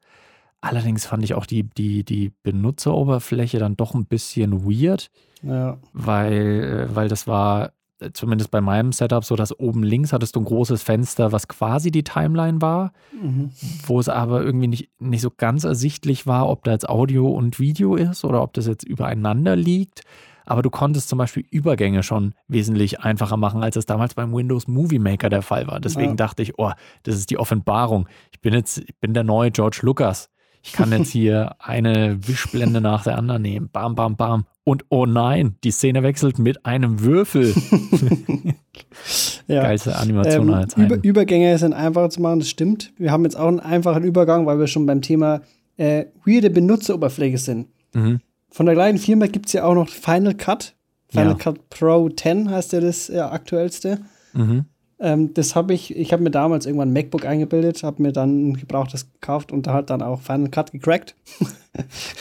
Allerdings 0.65 1.05
fand 1.05 1.23
ich 1.23 1.35
auch 1.35 1.45
die, 1.45 1.61
die, 1.61 2.03
die 2.03 2.31
Benutzeroberfläche 2.41 3.59
dann 3.59 3.77
doch 3.77 3.93
ein 3.93 4.07
bisschen 4.07 4.65
weird. 4.65 5.11
Ja. 5.43 5.77
Weil, 5.93 6.87
äh, 6.89 6.95
weil 6.95 7.07
das 7.07 7.27
war 7.27 7.73
äh, 7.99 8.09
zumindest 8.13 8.49
bei 8.49 8.61
meinem 8.61 8.91
Setup 8.91 9.23
so, 9.23 9.35
dass 9.35 9.59
oben 9.59 9.83
links 9.83 10.11
hattest 10.11 10.35
du 10.35 10.39
ein 10.39 10.45
großes 10.45 10.81
Fenster, 10.81 11.31
was 11.31 11.47
quasi 11.47 11.91
die 11.91 12.03
Timeline 12.03 12.63
war, 12.63 12.93
mhm. 13.13 13.51
wo 13.85 13.99
es 13.99 14.09
aber 14.09 14.41
irgendwie 14.41 14.67
nicht, 14.67 14.89
nicht 14.97 15.21
so 15.21 15.29
ganz 15.29 15.65
ersichtlich 15.65 16.25
war, 16.25 16.49
ob 16.49 16.63
da 16.63 16.71
jetzt 16.71 16.89
Audio 16.89 17.29
und 17.29 17.59
Video 17.59 17.95
ist 17.95 18.25
oder 18.25 18.41
ob 18.41 18.53
das 18.53 18.65
jetzt 18.65 18.87
übereinander 18.87 19.55
liegt. 19.55 20.01
Aber 20.47 20.63
du 20.63 20.71
konntest 20.71 21.09
zum 21.09 21.19
Beispiel 21.19 21.45
Übergänge 21.51 22.01
schon 22.01 22.33
wesentlich 22.47 23.01
einfacher 23.01 23.37
machen, 23.37 23.61
als 23.61 23.75
es 23.75 23.85
damals 23.85 24.15
beim 24.15 24.33
Windows 24.33 24.67
Movie 24.67 24.99
Maker 24.99 25.29
der 25.29 25.43
Fall 25.43 25.67
war. 25.67 25.79
Deswegen 25.79 26.11
ja. 26.11 26.15
dachte 26.15 26.41
ich, 26.41 26.57
oh, 26.57 26.71
das 27.03 27.17
ist 27.17 27.29
die 27.29 27.37
Offenbarung. 27.37 28.07
Ich 28.31 28.41
bin 28.41 28.53
jetzt, 28.55 28.79
ich 28.79 28.95
bin 28.99 29.13
der 29.13 29.23
neue 29.23 29.51
George 29.51 29.81
Lucas. 29.83 30.29
Ich 30.65 30.73
kann 30.73 30.91
jetzt 30.91 31.11
hier 31.11 31.55
eine 31.59 32.17
Wischblende 32.27 32.81
nach 32.81 33.03
der 33.03 33.19
anderen 33.19 33.43
nehmen. 33.43 33.69
Bam, 33.71 33.93
bam, 33.93 34.15
bam. 34.15 34.45
Und 34.63 34.83
oh 34.89 35.05
nein, 35.05 35.57
die 35.63 35.69
Szene 35.69 36.01
wechselt 36.01 36.39
mit 36.39 36.65
einem 36.65 37.01
Würfel. 37.01 37.53
ja. 39.47 39.61
Geilste 39.61 39.95
Animation 39.95 40.47
ähm, 40.47 40.53
aller 40.55 40.77
Über 40.77 41.03
Übergänge 41.03 41.55
sind 41.59 41.73
einfacher 41.73 42.09
zu 42.09 42.19
machen, 42.19 42.39
das 42.39 42.49
stimmt. 42.49 42.91
Wir 42.97 43.11
haben 43.11 43.23
jetzt 43.25 43.37
auch 43.37 43.47
einen 43.47 43.59
einfachen 43.59 44.03
Übergang, 44.03 44.47
weil 44.47 44.57
wir 44.57 44.65
schon 44.65 44.87
beim 44.87 45.03
Thema 45.03 45.41
äh, 45.77 46.05
weirde 46.25 46.49
Benutzeroberfläche 46.49 47.37
sind. 47.37 47.67
Mhm. 47.93 48.21
Von 48.49 48.65
der 48.65 48.73
gleichen 48.73 48.97
Firma 48.97 49.27
gibt 49.27 49.45
es 49.45 49.53
ja 49.53 49.65
auch 49.65 49.75
noch 49.75 49.87
Final 49.87 50.33
Cut. 50.33 50.73
Final 51.09 51.27
ja. 51.27 51.33
Cut 51.35 51.69
Pro 51.69 52.09
10 52.09 52.49
heißt 52.49 52.73
ja 52.73 52.79
das 52.79 53.11
äh, 53.11 53.19
aktuellste. 53.19 53.99
Mhm. 54.33 54.65
Ähm, 55.05 55.35
das 55.35 55.55
habe 55.55 55.75
ich, 55.75 55.95
ich 55.95 56.11
habe 56.13 56.23
mir 56.23 56.31
damals 56.31 56.65
irgendwann 56.65 56.89
ein 56.89 56.93
MacBook 56.93 57.25
eingebildet, 57.25 57.83
habe 57.83 58.01
mir 58.01 58.11
dann 58.11 58.49
ein 58.49 58.57
gebrauchtes 58.57 59.13
gekauft 59.13 59.51
und 59.51 59.67
da 59.67 59.73
hat 59.73 59.91
dann 59.91 60.01
auch 60.01 60.19
Final 60.19 60.49
Cut 60.49 60.71
gecrackt. 60.71 61.15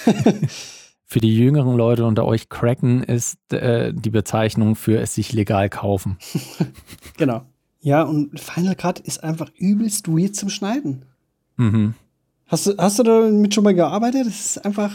für 1.07 1.19
die 1.19 1.35
jüngeren 1.35 1.79
Leute 1.79 2.05
unter 2.05 2.27
euch, 2.27 2.51
cracken 2.51 3.03
ist 3.03 3.39
äh, 3.55 3.95
die 3.95 4.11
Bezeichnung 4.11 4.77
für 4.77 5.01
es 5.01 5.15
sich 5.15 5.33
legal 5.33 5.71
kaufen. 5.71 6.19
genau. 7.17 7.47
Ja, 7.81 8.03
und 8.03 8.39
Final 8.39 8.75
Cut 8.75 9.01
ist 9.01 9.25
einfach 9.25 9.51
übelst 9.57 10.07
weird 10.07 10.37
zum 10.37 10.51
Schneiden. 10.51 11.07
Mhm. 11.57 11.95
Hast 12.49 12.67
du, 12.67 12.77
hast 12.77 12.99
du 12.99 13.03
damit 13.03 13.55
schon 13.55 13.65
mal 13.65 13.75
gearbeitet? 13.75 14.27
Das 14.27 14.45
ist 14.45 14.65
einfach. 14.67 14.93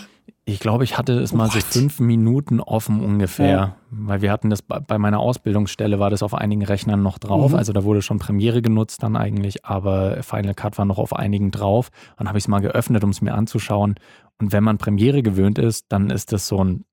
Ich 0.53 0.59
glaube, 0.59 0.83
ich 0.83 0.97
hatte 0.97 1.13
es 1.13 1.33
mal 1.33 1.45
What? 1.45 1.53
so 1.53 1.59
fünf 1.59 1.99
Minuten 1.99 2.59
offen 2.59 3.01
ungefähr, 3.01 3.49
ja. 3.49 3.75
weil 3.91 4.21
wir 4.21 4.31
hatten 4.31 4.49
das 4.49 4.61
bei 4.61 4.97
meiner 4.97 5.19
Ausbildungsstelle 5.19 5.99
war 5.99 6.09
das 6.09 6.23
auf 6.23 6.33
einigen 6.33 6.63
Rechnern 6.63 7.01
noch 7.01 7.17
drauf. 7.17 7.51
Mhm. 7.51 7.57
Also 7.57 7.73
da 7.73 7.83
wurde 7.83 8.01
schon 8.01 8.19
Premiere 8.19 8.61
genutzt 8.61 9.03
dann 9.03 9.15
eigentlich, 9.15 9.65
aber 9.65 10.23
Final 10.23 10.55
Cut 10.55 10.77
war 10.77 10.85
noch 10.85 10.97
auf 10.97 11.15
einigen 11.15 11.51
drauf. 11.51 11.89
Und 12.17 12.27
habe 12.27 12.37
ich 12.37 12.45
es 12.45 12.47
mal 12.47 12.59
geöffnet, 12.59 13.03
um 13.03 13.11
es 13.11 13.21
mir 13.21 13.33
anzuschauen. 13.33 13.95
Und 14.39 14.51
wenn 14.51 14.63
man 14.63 14.77
Premiere 14.77 15.21
gewöhnt 15.21 15.59
ist, 15.59 15.85
dann 15.89 16.09
ist 16.09 16.31
das 16.31 16.47
so 16.47 16.63
ein, 16.63 16.85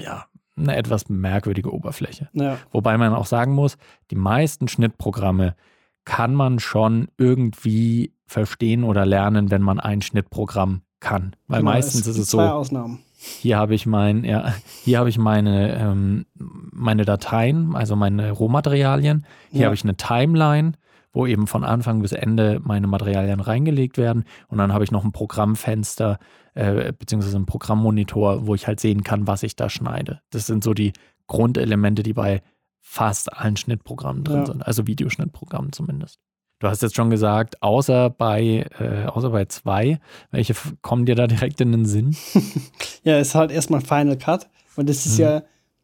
ja, 0.00 0.26
eine 0.56 0.76
etwas 0.76 1.08
merkwürdige 1.08 1.72
Oberfläche. 1.72 2.28
Ja. 2.32 2.58
Wobei 2.70 2.96
man 2.98 3.12
auch 3.14 3.26
sagen 3.26 3.52
muss, 3.52 3.76
die 4.10 4.16
meisten 4.16 4.68
Schnittprogramme 4.68 5.56
kann 6.04 6.34
man 6.34 6.58
schon 6.58 7.08
irgendwie 7.16 8.12
verstehen 8.26 8.84
oder 8.84 9.06
lernen, 9.06 9.50
wenn 9.50 9.62
man 9.62 9.80
ein 9.80 10.02
Schnittprogramm 10.02 10.82
kann. 11.04 11.36
Weil 11.46 11.60
genau, 11.60 11.72
meistens 11.72 12.06
ist 12.06 12.18
es 12.18 12.30
so. 12.30 12.40
Ausnahmen. 12.40 13.00
Hier 13.40 13.56
habe 13.56 13.74
ich 13.74 13.86
mein, 13.86 14.24
ja, 14.24 14.54
hier 14.82 14.98
habe 14.98 15.08
ich 15.08 15.18
meine, 15.18 15.78
ähm, 15.78 16.26
meine 16.34 17.04
Dateien, 17.04 17.74
also 17.76 17.94
meine 17.94 18.32
Rohmaterialien. 18.32 19.24
Hier 19.50 19.60
ja. 19.60 19.66
habe 19.66 19.74
ich 19.74 19.84
eine 19.84 19.96
Timeline, 19.96 20.72
wo 21.12 21.26
eben 21.26 21.46
von 21.46 21.64
Anfang 21.64 22.02
bis 22.02 22.12
Ende 22.12 22.60
meine 22.62 22.86
Materialien 22.86 23.40
reingelegt 23.40 23.98
werden. 23.98 24.24
Und 24.48 24.58
dann 24.58 24.72
habe 24.72 24.84
ich 24.84 24.90
noch 24.90 25.04
ein 25.04 25.12
Programmfenster, 25.12 26.18
äh, 26.54 26.92
beziehungsweise 26.92 27.36
einen 27.36 27.46
Programmmonitor, 27.46 28.46
wo 28.46 28.54
ich 28.54 28.66
halt 28.66 28.80
sehen 28.80 29.04
kann, 29.04 29.26
was 29.26 29.42
ich 29.42 29.56
da 29.56 29.70
schneide. 29.70 30.20
Das 30.30 30.46
sind 30.46 30.64
so 30.64 30.74
die 30.74 30.92
Grundelemente, 31.26 32.02
die 32.02 32.12
bei 32.14 32.42
fast 32.80 33.32
allen 33.32 33.56
Schnittprogrammen 33.56 34.24
drin 34.24 34.40
ja. 34.40 34.46
sind, 34.46 34.66
also 34.66 34.86
Videoschnittprogrammen 34.86 35.72
zumindest. 35.72 36.18
Du 36.64 36.70
hast 36.70 36.80
jetzt 36.80 36.96
schon 36.96 37.10
gesagt, 37.10 37.62
außer 37.62 38.08
bei, 38.08 38.64
äh, 38.80 39.04
außer 39.04 39.28
bei 39.28 39.44
zwei, 39.44 39.98
welche 40.30 40.54
kommen 40.80 41.04
dir 41.04 41.14
da 41.14 41.26
direkt 41.26 41.60
in 41.60 41.72
den 41.72 41.84
Sinn? 41.84 42.16
ja, 43.04 43.18
es 43.18 43.28
ist 43.28 43.34
halt 43.34 43.50
erstmal 43.50 43.82
Final 43.82 44.16
Cut. 44.16 44.48
Und 44.74 44.88
das 44.88 45.04
ist 45.04 45.18
mhm. 45.18 45.24
ja 45.24 45.42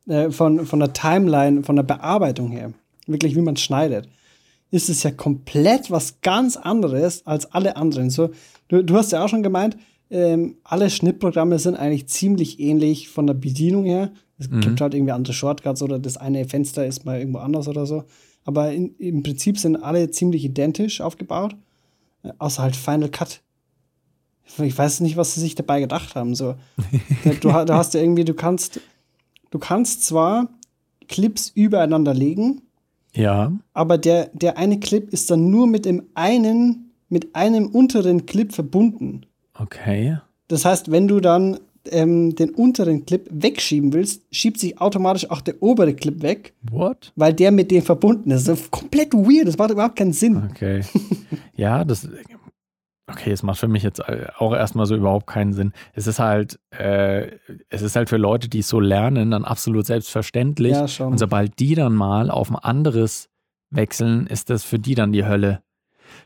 äh, 0.08 0.30
von, 0.30 0.64
von 0.64 0.78
der 0.78 0.94
Timeline, 0.94 1.64
von 1.64 1.76
der 1.76 1.82
Bearbeitung 1.82 2.50
her, 2.50 2.72
wirklich 3.06 3.37
wie 3.37 3.42
man 3.42 3.58
schneidet, 3.58 4.08
ist 4.70 4.88
es 4.88 5.02
ja 5.02 5.10
komplett 5.10 5.90
was 5.90 6.22
ganz 6.22 6.56
anderes 6.56 7.26
als 7.26 7.52
alle 7.52 7.76
anderen. 7.76 8.08
So, 8.08 8.30
du, 8.68 8.82
du 8.82 8.96
hast 8.96 9.12
ja 9.12 9.22
auch 9.22 9.28
schon 9.28 9.42
gemeint, 9.42 9.76
ähm, 10.08 10.56
alle 10.64 10.88
Schnittprogramme 10.88 11.58
sind 11.58 11.75
eigentlich 11.75 12.08
ziemlich 12.08 12.58
ähnlich 12.58 13.10
von 13.10 13.26
der 13.26 13.34
Bedienung 13.34 13.84
her. 13.84 14.12
Es 14.38 14.49
mhm. 14.49 14.62
gibt 14.62 14.80
halt 14.80 14.94
irgendwie 14.94 15.12
andere 15.12 15.34
Shortcuts 15.34 15.82
oder 15.82 15.99
das 15.99 16.16
eine 16.16 16.46
Fenster 16.46 16.87
ist 16.87 17.04
mal 17.04 17.18
irgendwo 17.18 17.40
anders 17.40 17.68
oder 17.68 17.84
so. 17.84 18.04
Aber 18.44 18.73
in, 18.73 18.94
im 18.97 19.23
Prinzip 19.23 19.59
sind 19.59 19.76
alle 19.76 20.11
ziemlich 20.11 20.44
identisch 20.44 21.00
aufgebaut, 21.00 21.54
äh, 22.23 22.32
außer 22.38 22.62
halt 22.62 22.76
Final 22.76 23.11
Cut. 23.11 23.40
Ich 24.59 24.76
weiß 24.76 25.00
nicht, 25.00 25.16
was 25.16 25.35
sie 25.35 25.40
sich 25.40 25.54
dabei 25.54 25.80
gedacht 25.80 26.14
haben. 26.14 26.35
So, 26.35 26.54
du, 27.25 27.49
du 27.50 27.75
hast 27.75 27.94
ja 27.94 28.00
irgendwie, 28.00 28.25
du 28.25 28.35
kannst, 28.35 28.80
du 29.50 29.59
kannst 29.59 30.04
zwar 30.04 30.49
Clips 31.09 31.50
übereinander 31.54 32.14
legen, 32.14 32.62
ja. 33.14 33.52
aber 33.73 33.99
der, 33.99 34.30
der 34.32 34.59
eine 34.59 34.80
Clip 34.80 35.12
ist 35.12 35.30
dann 35.30 35.50
nur 35.50 35.66
mit 35.66 35.85
dem 35.85 36.04
einen, 36.14 36.92
mit 37.09 37.35
einem 37.35 37.66
unteren 37.66 38.26
Clip 38.26 38.52
verbunden. 38.52 39.26
Okay. 39.54 40.18
Das 40.49 40.64
heißt, 40.64 40.90
wenn 40.90 41.06
du 41.06 41.20
dann 41.20 41.59
ähm, 41.90 42.34
den 42.34 42.50
unteren 42.50 43.06
Clip 43.06 43.26
wegschieben 43.30 43.92
willst, 43.92 44.22
schiebt 44.30 44.58
sich 44.58 44.80
automatisch 44.80 45.30
auch 45.30 45.40
der 45.40 45.62
obere 45.62 45.94
Clip 45.94 46.22
weg. 46.22 46.54
What? 46.70 47.12
Weil 47.16 47.32
der 47.32 47.50
mit 47.50 47.70
dem 47.70 47.82
verbunden 47.82 48.30
ist. 48.30 48.49
Das 48.49 48.60
ist 48.60 48.70
komplett 48.70 49.12
weird. 49.14 49.49
Das 49.49 49.58
macht 49.58 49.70
überhaupt 49.70 49.96
keinen 49.96 50.12
Sinn. 50.12 50.49
Okay. 50.50 50.82
ja, 51.54 51.84
das. 51.84 52.08
Okay, 53.06 53.32
es 53.32 53.42
macht 53.42 53.58
für 53.58 53.66
mich 53.66 53.82
jetzt 53.82 54.00
auch 54.38 54.54
erstmal 54.54 54.87
so 54.87 54.94
überhaupt 54.94 55.26
keinen 55.26 55.52
Sinn. 55.52 55.72
Es 55.94 56.06
ist 56.06 56.20
halt, 56.20 56.60
äh, 56.70 57.32
es 57.68 57.82
ist 57.82 57.96
halt 57.96 58.08
für 58.08 58.18
Leute, 58.18 58.49
die 58.49 58.60
es 58.60 58.68
so 58.68 58.78
lernen, 58.78 59.32
dann 59.32 59.44
absolut 59.44 59.84
selbstverständlich. 59.84 60.72
Ja, 60.72 60.87
schon. 60.87 61.08
Und 61.12 61.18
sobald 61.18 61.58
die 61.58 61.75
dann 61.75 61.94
mal 61.94 62.30
auf 62.30 62.50
ein 62.50 62.56
anderes 62.56 63.28
wechseln, 63.70 64.28
ist 64.28 64.49
das 64.49 64.62
für 64.62 64.78
die 64.78 64.94
dann 64.94 65.10
die 65.10 65.25
Hölle. 65.25 65.62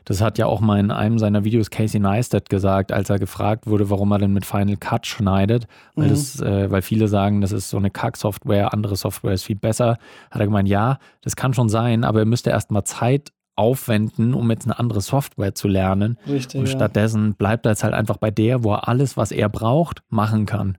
Das 0.05 0.21
hat 0.21 0.37
ja 0.37 0.45
auch 0.45 0.61
mal 0.61 0.79
in 0.79 0.91
einem 0.91 1.19
seiner 1.19 1.43
Videos 1.43 1.69
Casey 1.69 1.99
Neistat 1.99 2.49
gesagt, 2.49 2.91
als 2.91 3.09
er 3.09 3.19
gefragt 3.19 3.67
wurde, 3.67 3.89
warum 3.89 4.11
er 4.11 4.19
denn 4.19 4.33
mit 4.33 4.45
Final 4.45 4.77
Cut 4.77 5.05
schneidet. 5.07 5.67
Weil, 5.95 6.05
Mhm. 6.05 6.09
das, 6.09 6.39
äh, 6.41 6.71
weil 6.71 6.81
viele 6.81 7.07
sagen, 7.07 7.41
das 7.41 7.51
ist 7.51 7.69
so 7.69 7.77
eine 7.77 7.91
Kack-Software, 7.91 8.73
andere 8.73 8.95
Software 8.95 9.33
ist 9.33 9.43
viel 9.43 9.55
besser. 9.55 9.97
Hat 10.31 10.39
er 10.41 10.45
gemeint, 10.45 10.67
ja, 10.69 10.99
das 11.21 11.35
kann 11.35 11.53
schon 11.53 11.69
sein, 11.69 12.03
aber 12.03 12.19
er 12.19 12.25
müsste 12.25 12.49
erst 12.49 12.71
mal 12.71 12.83
Zeit 12.85 13.31
aufwenden, 13.57 14.33
um 14.33 14.49
jetzt 14.51 14.65
eine 14.65 14.77
andere 14.77 14.99
Software 15.01 15.55
zu 15.55 15.67
lernen. 15.67 16.17
Richtig. 16.27 16.59
Und 16.59 16.67
ja. 16.67 16.73
stattdessen 16.75 17.35
bleibt 17.35 17.65
er 17.65 17.71
jetzt 17.71 17.83
halt 17.83 17.93
einfach 17.93 18.17
bei 18.17 18.29
der, 18.29 18.63
wo 18.63 18.73
er 18.73 18.87
alles, 18.89 19.15
was 19.15 19.31
er 19.31 19.47
braucht, 19.49 20.03
machen 20.09 20.45
kann. 20.45 20.77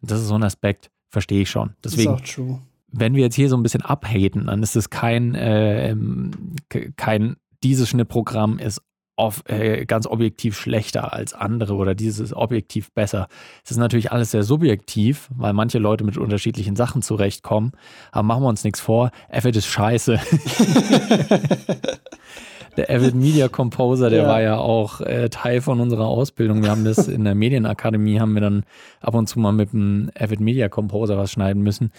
Und 0.00 0.10
das 0.10 0.20
ist 0.20 0.28
so 0.28 0.34
ein 0.34 0.42
Aspekt, 0.42 0.90
verstehe 1.10 1.42
ich 1.42 1.50
schon. 1.50 1.74
Deswegen, 1.84 2.14
ist 2.14 2.20
auch 2.22 2.24
true. 2.26 2.58
wenn 2.90 3.14
wir 3.14 3.22
jetzt 3.24 3.34
hier 3.34 3.50
so 3.50 3.56
ein 3.56 3.62
bisschen 3.62 3.82
abhaten, 3.82 4.46
dann 4.46 4.62
ist 4.62 4.76
es 4.76 4.88
kein, 4.88 5.34
äh, 5.34 5.90
ähm, 5.90 6.30
ke- 6.70 6.92
kein 6.96 7.36
dieses 7.62 7.88
Schnittprogramm 7.88 8.58
ist 8.58 8.80
auf, 9.18 9.42
äh, 9.48 9.86
ganz 9.86 10.06
objektiv 10.06 10.58
schlechter 10.58 11.14
als 11.14 11.32
andere 11.32 11.74
oder 11.74 11.94
dieses 11.94 12.18
ist 12.20 12.34
objektiv 12.34 12.92
besser. 12.92 13.28
Es 13.64 13.70
ist 13.70 13.78
natürlich 13.78 14.12
alles 14.12 14.30
sehr 14.30 14.42
subjektiv, 14.42 15.30
weil 15.34 15.54
manche 15.54 15.78
Leute 15.78 16.04
mit 16.04 16.18
unterschiedlichen 16.18 16.76
Sachen 16.76 17.00
zurechtkommen. 17.00 17.72
Aber 18.12 18.24
machen 18.24 18.42
wir 18.42 18.48
uns 18.48 18.62
nichts 18.62 18.80
vor, 18.80 19.10
Avid 19.30 19.56
ist 19.56 19.66
scheiße. 19.66 20.20
Der 22.76 22.90
Avid 22.90 23.14
Media 23.14 23.48
Composer, 23.48 24.10
der 24.10 24.24
Ja. 24.24 24.28
war 24.28 24.42
ja 24.42 24.58
auch 24.58 25.00
äh, 25.00 25.30
Teil 25.30 25.62
von 25.62 25.80
unserer 25.80 26.06
Ausbildung. 26.06 26.62
Wir 26.62 26.70
haben 26.70 26.84
das 26.84 27.08
in 27.08 27.24
der 27.24 27.34
Medienakademie, 27.34 28.20
haben 28.20 28.34
wir 28.34 28.42
dann 28.42 28.64
ab 29.00 29.14
und 29.14 29.28
zu 29.28 29.38
mal 29.40 29.52
mit 29.52 29.72
dem 29.72 30.10
Avid 30.18 30.40
Media 30.40 30.68
Composer 30.68 31.16
was 31.16 31.32
schneiden 31.32 31.62
müssen. 31.62 31.90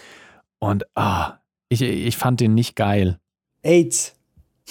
Und 0.60 0.86
ah, 0.94 1.38
ich, 1.68 1.82
ich 1.82 2.16
fand 2.16 2.38
den 2.38 2.54
nicht 2.54 2.76
geil. 2.76 3.18
AIDS. 3.64 4.14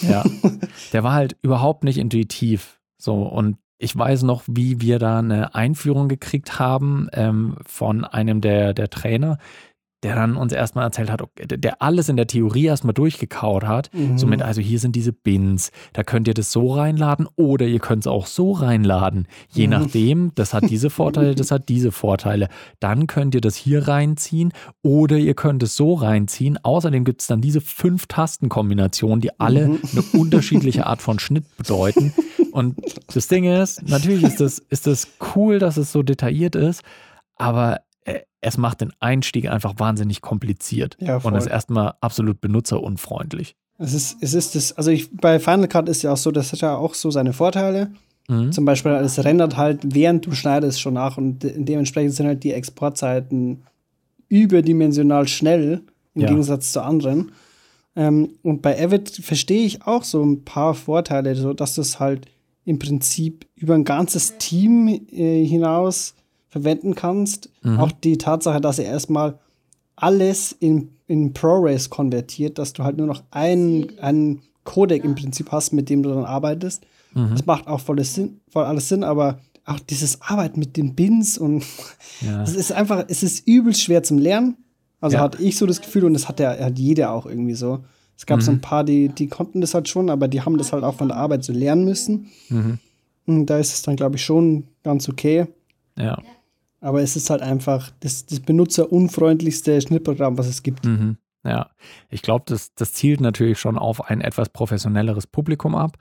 Ja. 0.02 0.24
Der 0.94 1.04
war 1.04 1.14
halt 1.14 1.38
überhaupt 1.42 1.84
nicht 1.84 1.98
intuitiv. 1.98 2.80
So, 2.98 3.24
und 3.24 3.58
ich 3.78 3.96
weiß 3.96 4.24
noch, 4.24 4.44
wie 4.48 4.82
wir 4.82 4.98
da 4.98 5.20
eine 5.20 5.54
Einführung 5.54 6.08
gekriegt 6.08 6.60
haben 6.60 7.08
ähm, 7.14 7.58
von 7.66 8.04
einem 8.06 8.42
der, 8.42 8.74
der 8.74 8.90
Trainer, 8.90 9.38
der 10.04 10.16
dann 10.16 10.36
uns 10.38 10.54
erstmal 10.54 10.84
erzählt 10.86 11.10
hat, 11.10 11.24
der- 11.44 11.82
alles 11.82 12.08
in 12.08 12.18
der 12.18 12.28
Theorie 12.28 12.66
erstmal 12.66 12.94
durchgekaut 12.94 13.64
hat. 13.66 13.90
Mhm. 13.94 14.18
Somit, 14.18 14.42
also 14.44 14.62
hier 14.62 14.78
sind 14.80 14.96
diese 14.96 15.12
Bins, 15.12 15.72
da 15.94 16.04
könnt 16.04 16.28
ihr 16.28 16.36
das 16.36 16.52
so 16.52 16.74
reinladen 16.74 17.28
oder 17.36 17.66
ihr 17.66 17.80
könnt 17.80 18.04
es 18.04 18.08
auch 18.08 18.28
so 18.28 18.52
reinladen. 18.52 19.28
Je 19.50 19.66
Mhm. 19.66 19.72
nachdem, 19.72 20.32
das 20.36 20.54
hat 20.54 20.70
diese 20.70 20.90
Vorteile, 20.92 21.34
das 21.34 21.50
hat 21.52 21.68
diese 21.70 21.92
Vorteile. 21.92 22.48
Dann 22.80 23.08
könnt 23.08 23.34
ihr 23.34 23.42
das 23.42 23.56
hier 23.56 23.88
reinziehen 23.88 24.54
oder 24.84 25.18
ihr 25.18 25.34
könnt 25.34 25.64
es 25.64 25.76
so 25.76 25.96
reinziehen. 25.96 26.60
Außerdem 26.62 27.04
gibt 27.04 27.22
es 27.22 27.28
dann 27.28 27.42
diese 27.42 27.60
fünf 27.62 28.06
Tastenkombinationen, 28.06 29.20
die 29.22 29.40
alle 29.40 29.68
Mhm. 29.68 29.80
eine 29.92 30.02
unterschiedliche 30.22 30.86
Art 30.86 31.02
von 31.02 31.18
Schnitt 31.20 31.46
bedeuten. 31.58 32.14
Und 32.52 32.76
das 33.14 33.28
Ding 33.28 33.46
ist, 33.46 33.88
natürlich 33.88 34.24
ist 34.24 34.40
das, 34.40 34.60
ist 34.60 34.88
das 34.88 35.08
cool, 35.36 35.60
dass 35.60 35.78
es 35.78 35.92
so 35.92 36.04
detailliert 36.04 36.56
ist, 36.56 36.82
aber 37.36 37.82
es 38.48 38.58
macht 38.58 38.82
den 38.82 38.92
Einstieg 39.00 39.50
einfach 39.50 39.76
wahnsinnig 39.78 40.22
kompliziert 40.22 40.98
Ja, 41.00 41.18
und 41.18 41.36
ist 41.36 41.48
erstmal 41.48 41.94
absolut 42.02 42.42
benutzerunfreundlich. 42.42 43.56
Es 43.78 43.94
ist, 43.94 44.18
es 44.22 44.34
ist 44.34 44.56
das, 44.56 44.74
also 44.74 44.90
ich, 44.92 45.16
bei 45.16 45.40
Final 45.40 45.68
Cut 45.68 45.88
ist 45.90 46.02
ja 46.02 46.12
auch 46.14 46.18
so, 46.18 46.32
das 46.32 46.52
hat 46.52 46.62
ja 46.62 46.76
auch 46.76 46.94
so 46.96 47.12
seine 47.12 47.34
Vorteile. 47.34 47.92
Mhm. 48.28 48.52
Zum 48.52 48.66
Beispiel, 48.66 48.92
es 48.92 49.24
rendert 49.24 49.56
halt, 49.56 49.82
während 49.94 50.26
du 50.26 50.32
schneidest, 50.32 50.82
schon 50.82 50.96
nach 50.96 51.18
und 51.18 51.44
de 51.44 51.54
dementsprechend 51.64 52.14
sind 52.14 52.28
halt 52.28 52.44
die 52.44 52.54
Exportzeiten 52.54 53.64
überdimensional 54.30 55.28
schnell 55.28 55.82
im 56.14 56.22
Ja. 56.22 56.28
Gegensatz 56.30 56.74
zu 56.74 56.82
anderen. 56.82 57.32
Ähm, 57.96 58.32
und 58.44 58.62
bei 58.62 58.82
Avid 58.84 59.10
verstehe 59.10 59.66
ich 59.66 59.84
auch 59.86 60.04
so 60.04 60.24
ein 60.24 60.44
paar 60.44 60.74
Vorteile, 60.74 61.36
so 61.36 61.54
dass 61.54 61.76
du 61.76 61.82
es 61.82 62.00
halt 62.00 62.28
im 62.66 62.80
Prinzip 62.80 63.46
über 63.56 63.76
ein 63.76 63.86
ganzes 63.86 64.38
Team 64.38 64.88
äh, 64.88 65.46
hinaus 65.46 66.14
verwenden 66.62 66.96
kannst. 66.96 67.50
Mhm. 67.64 67.80
Auch 67.80 67.92
die 67.92 68.18
Tatsache, 68.18 68.62
dass 68.62 68.80
er 68.80 68.86
erstmal 68.86 69.40
alles 69.96 70.52
in, 70.60 70.90
in 71.08 71.34
ProRes 71.34 71.90
konvertiert, 71.90 72.58
dass 72.60 72.74
du 72.74 72.84
halt 72.84 72.98
nur 72.98 73.08
noch 73.08 73.24
einen, 73.32 73.98
einen 74.00 74.42
Codec 74.64 75.04
im 75.04 75.16
Prinzip 75.16 75.52
hast, 75.52 75.74
mit 75.74 75.90
dem 75.90 76.04
du 76.04 76.10
dann 76.10 76.26
arbeitest. 76.26 76.84
Mhm. 77.14 77.30
Das 77.32 77.46
macht 77.46 77.68
auch 77.68 77.80
volles 77.80 78.14
Sinn, 78.14 78.40
voll 78.50 78.66
alles 78.66 78.90
Sinn, 78.90 79.04
aber 79.04 79.40
auch 79.66 79.80
dieses 79.80 80.22
Arbeiten 80.22 80.60
mit 80.60 80.78
den 80.78 80.94
Bins 80.96 81.38
und 81.38 81.64
Ja. 82.22 82.42
es 82.44 82.56
ist 82.56 82.72
einfach, 82.72 83.06
es 83.08 83.24
ist 83.24 83.48
übelst 83.48 83.82
schwer 83.82 84.04
zum 84.04 84.18
Lernen. 84.18 84.56
Also 85.02 85.18
Ja. 85.18 85.24
hatte 85.24 85.42
ich 85.42 85.58
so 85.58 85.66
das 85.66 85.82
Gefühl 85.82 86.06
und 86.06 86.14
das 86.14 86.28
hat 86.28 86.40
ja 86.40 86.58
hat 86.58 86.78
jeder 86.80 87.12
auch 87.12 87.26
irgendwie 87.26 87.54
so. 87.54 87.80
Es 88.18 88.26
gab 88.26 88.42
so 88.42 88.52
Mhm. 88.52 88.58
ein 88.58 88.62
paar, 88.62 88.84
die, 88.84 89.10
die 89.10 89.28
konnten 89.28 89.62
das 89.62 89.74
halt 89.74 89.88
schon, 89.90 90.10
aber 90.10 90.28
die 90.28 90.42
haben 90.42 90.58
das 90.58 90.74
halt 90.74 90.84
auch 90.84 90.96
von 90.96 91.10
der 91.10 91.18
Arbeit 91.18 91.44
so 91.44 91.54
lernen 91.54 91.86
müssen. 91.86 92.28
Mhm. 92.50 92.80
Und 93.28 93.46
da 93.48 93.58
ist 93.60 93.74
es 93.74 93.82
dann, 93.84 93.96
glaube 93.96 94.16
ich, 94.16 94.24
schon 94.26 94.64
ganz 94.84 95.08
okay. 95.10 95.46
Ja. 95.98 96.18
Aber 96.88 97.02
es 97.02 97.18
ist 97.18 97.30
halt 97.30 97.42
einfach 97.42 97.92
das, 98.00 98.28
das 98.28 98.40
benutzerunfreundlichste 98.40 99.82
Schnittprogramm, 99.82 100.38
was 100.38 100.48
es 100.48 100.64
gibt. 100.64 100.86
Mhm. 100.86 101.18
Ja. 101.44 101.70
Ich 102.10 102.22
glaube, 102.22 102.46
das, 102.48 102.74
das 102.76 102.94
zielt 102.94 103.20
natürlich 103.20 103.60
schon 103.60 103.78
auf 103.78 104.10
ein 104.10 104.22
etwas 104.22 104.48
professionelleres 104.48 105.28
Publikum 105.28 105.76
ab 105.76 105.98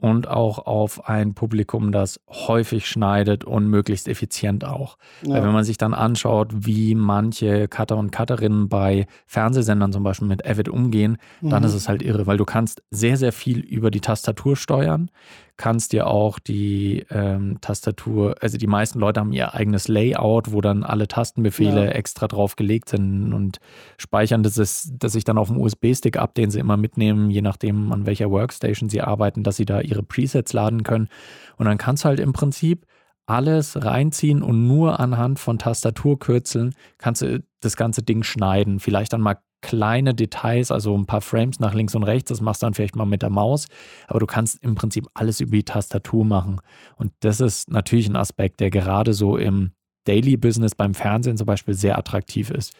und 0.00 0.28
auch 0.28 0.58
auf 0.66 1.08
ein 1.08 1.34
Publikum, 1.34 1.92
das 1.92 2.20
häufig 2.28 2.86
schneidet 2.86 3.44
und 3.44 3.66
möglichst 3.68 4.08
effizient 4.08 4.64
auch. 4.64 4.96
Weil 5.22 5.34
wenn 5.42 5.48
Ja. 5.48 5.52
man 5.52 5.64
sich 5.64 5.76
dann 5.78 5.94
anschaut, 5.94 6.52
wie 6.66 6.94
manche 6.94 7.68
Cutter 7.68 7.96
und 7.96 8.10
Cutterinnen 8.10 8.68
bei 8.68 9.06
Fernsehsendern 9.26 9.92
zum 9.92 10.02
Beispiel 10.02 10.28
mit 10.28 10.46
Avid 10.46 10.68
umgehen, 10.68 11.18
dann 11.42 11.62
Mhm. 11.62 11.68
ist 11.68 11.74
es 11.74 11.88
halt 11.88 12.02
irre, 12.02 12.26
weil 12.26 12.36
du 12.36 12.44
kannst 12.44 12.82
sehr, 12.90 13.16
sehr 13.16 13.32
viel 13.32 13.60
über 13.60 13.90
die 13.90 14.00
Tastatur 14.00 14.56
steuern, 14.56 15.10
kannst 15.56 15.92
dir 15.92 16.06
auch 16.06 16.38
die 16.38 17.04
ähm, 17.10 17.58
Tastatur, 17.60 18.36
also 18.40 18.56
die 18.56 18.66
meisten 18.66 18.98
Leute 18.98 19.20
haben 19.20 19.32
ihr 19.32 19.52
eigenes 19.54 19.88
Layout, 19.88 20.52
wo 20.52 20.62
dann 20.62 20.84
alle 20.84 21.06
Tastenbefehle 21.06 21.84
Ja. 21.84 21.90
extra 21.90 22.28
drauf 22.28 22.56
gelegt 22.56 22.88
sind 22.88 23.34
und 23.34 23.58
speichern 23.98 24.42
das, 24.42 24.56
ist, 24.56 24.92
das 24.98 25.12
sich 25.12 25.24
dann 25.24 25.36
auf 25.36 25.48
dem 25.48 25.58
USB-Stick 25.58 26.16
ab, 26.16 26.34
den 26.34 26.50
sie 26.50 26.58
immer 26.60 26.78
mitnehmen, 26.78 27.30
je 27.30 27.42
nachdem 27.42 27.92
an 27.92 28.06
welcher 28.06 28.30
Workstation 28.30 28.88
sie 28.88 29.02
arbeiten, 29.02 29.42
dass 29.42 29.56
sie 29.56 29.66
da 29.66 29.80
ihre 29.90 30.02
Presets 30.02 30.52
laden 30.52 30.82
können. 30.82 31.08
Und 31.56 31.66
dann 31.66 31.78
kannst 31.78 32.04
du 32.04 32.08
halt 32.08 32.20
im 32.20 32.32
Prinzip 32.32 32.86
alles 33.26 33.84
reinziehen 33.84 34.42
und 34.42 34.66
nur 34.66 34.98
anhand 34.98 35.38
von 35.38 35.58
Tastaturkürzeln 35.58 36.74
kannst 36.98 37.22
du 37.22 37.42
das 37.60 37.76
ganze 37.76 38.02
Ding 38.02 38.24
schneiden. 38.24 38.80
Vielleicht 38.80 39.12
dann 39.12 39.20
mal 39.20 39.36
kleine 39.62 40.14
Details, 40.14 40.70
also 40.70 40.96
ein 40.96 41.06
paar 41.06 41.20
Frames 41.20 41.60
nach 41.60 41.74
links 41.74 41.94
und 41.94 42.02
rechts, 42.02 42.30
das 42.30 42.40
machst 42.40 42.62
du 42.62 42.66
dann 42.66 42.74
vielleicht 42.74 42.96
mal 42.96 43.04
mit 43.04 43.22
der 43.22 43.30
Maus, 43.30 43.66
aber 44.08 44.18
du 44.18 44.26
kannst 44.26 44.62
im 44.62 44.74
Prinzip 44.74 45.06
alles 45.14 45.40
über 45.40 45.52
die 45.52 45.64
Tastatur 45.64 46.24
machen. 46.24 46.60
Und 46.96 47.12
das 47.20 47.40
ist 47.40 47.70
natürlich 47.70 48.08
ein 48.08 48.16
Aspekt, 48.16 48.60
der 48.60 48.70
gerade 48.70 49.12
so 49.12 49.36
im 49.36 49.72
Daily 50.04 50.36
Business 50.36 50.74
beim 50.74 50.94
Fernsehen 50.94 51.36
zum 51.36 51.46
Beispiel 51.46 51.74
sehr 51.74 51.98
attraktiv 51.98 52.50
ist. 52.50 52.74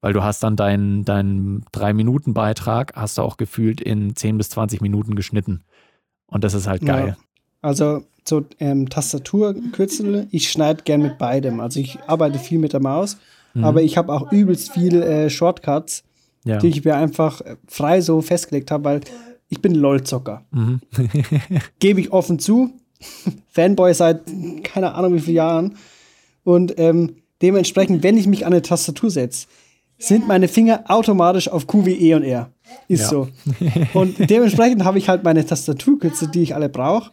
Weil 0.00 0.12
du 0.12 0.22
hast 0.22 0.42
dann 0.42 0.54
deinen 0.54 1.04
deinen 1.04 1.64
Drei-Minuten-Beitrag, 1.72 2.92
hast 2.94 3.18
du 3.18 3.22
auch 3.22 3.36
gefühlt 3.36 3.80
in 3.80 4.14
10 4.14 4.38
bis 4.38 4.50
20 4.50 4.80
Minuten 4.80 5.16
geschnitten. 5.16 5.64
Und 6.28 6.44
das 6.44 6.54
ist 6.54 6.66
halt 6.66 6.82
Ja. 6.82 6.92
geil. 6.96 7.16
Also 7.62 8.02
so 8.26 8.44
ähm, 8.60 8.88
Tastaturkürzel, 8.88 10.28
ich 10.30 10.50
schneide 10.50 10.82
gern 10.84 11.02
mit 11.02 11.18
beidem. 11.18 11.60
Also 11.60 11.80
ich 11.80 11.98
arbeite 12.06 12.38
viel 12.38 12.58
mit 12.58 12.72
der 12.72 12.80
Maus, 12.80 13.16
Mhm. 13.54 13.64
aber 13.64 13.82
ich 13.82 13.96
habe 13.96 14.12
auch 14.12 14.30
übelst 14.30 14.70
viel 14.72 15.02
äh, 15.02 15.30
Shortcuts, 15.30 16.04
Ja. 16.44 16.58
die 16.58 16.68
ich 16.68 16.84
mir 16.84 16.96
einfach 16.96 17.40
äh, 17.40 17.56
frei 17.66 18.00
so 18.02 18.20
festgelegt 18.20 18.70
habe, 18.70 18.84
weil 18.84 19.00
ich 19.48 19.62
bin 19.62 19.74
LOL-Zocker. 19.74 20.44
Mhm. 20.50 20.80
Gebe 21.78 22.00
ich 22.00 22.12
offen 22.12 22.38
zu. 22.38 22.70
Fanboy 23.48 23.94
seit 23.94 24.22
keine 24.64 24.94
Ahnung 24.94 25.14
wie 25.14 25.20
vielen 25.20 25.36
Jahren. 25.36 25.76
Und 26.44 26.78
ähm, 26.78 27.16
dementsprechend, 27.42 28.02
wenn 28.02 28.16
ich 28.18 28.26
mich 28.26 28.44
an 28.46 28.52
eine 28.52 28.62
Tastatur 28.62 29.10
setze, 29.10 29.46
sind 29.98 30.28
meine 30.28 30.48
Finger 30.48 30.84
automatisch 30.88 31.48
auf 31.48 31.66
Q 31.66 31.86
wie 31.86 31.94
E 31.94 32.14
und 32.14 32.22
R. 32.22 32.50
Ist 32.88 33.00
Ja. 33.02 33.08
so. 33.08 33.28
Und 33.94 34.30
dementsprechend 34.30 34.84
habe 34.84 34.98
ich 34.98 35.08
halt 35.08 35.24
meine 35.24 35.44
Tastaturkürze, 35.44 36.28
die 36.28 36.42
ich 36.42 36.54
alle 36.54 36.68
brauche, 36.68 37.10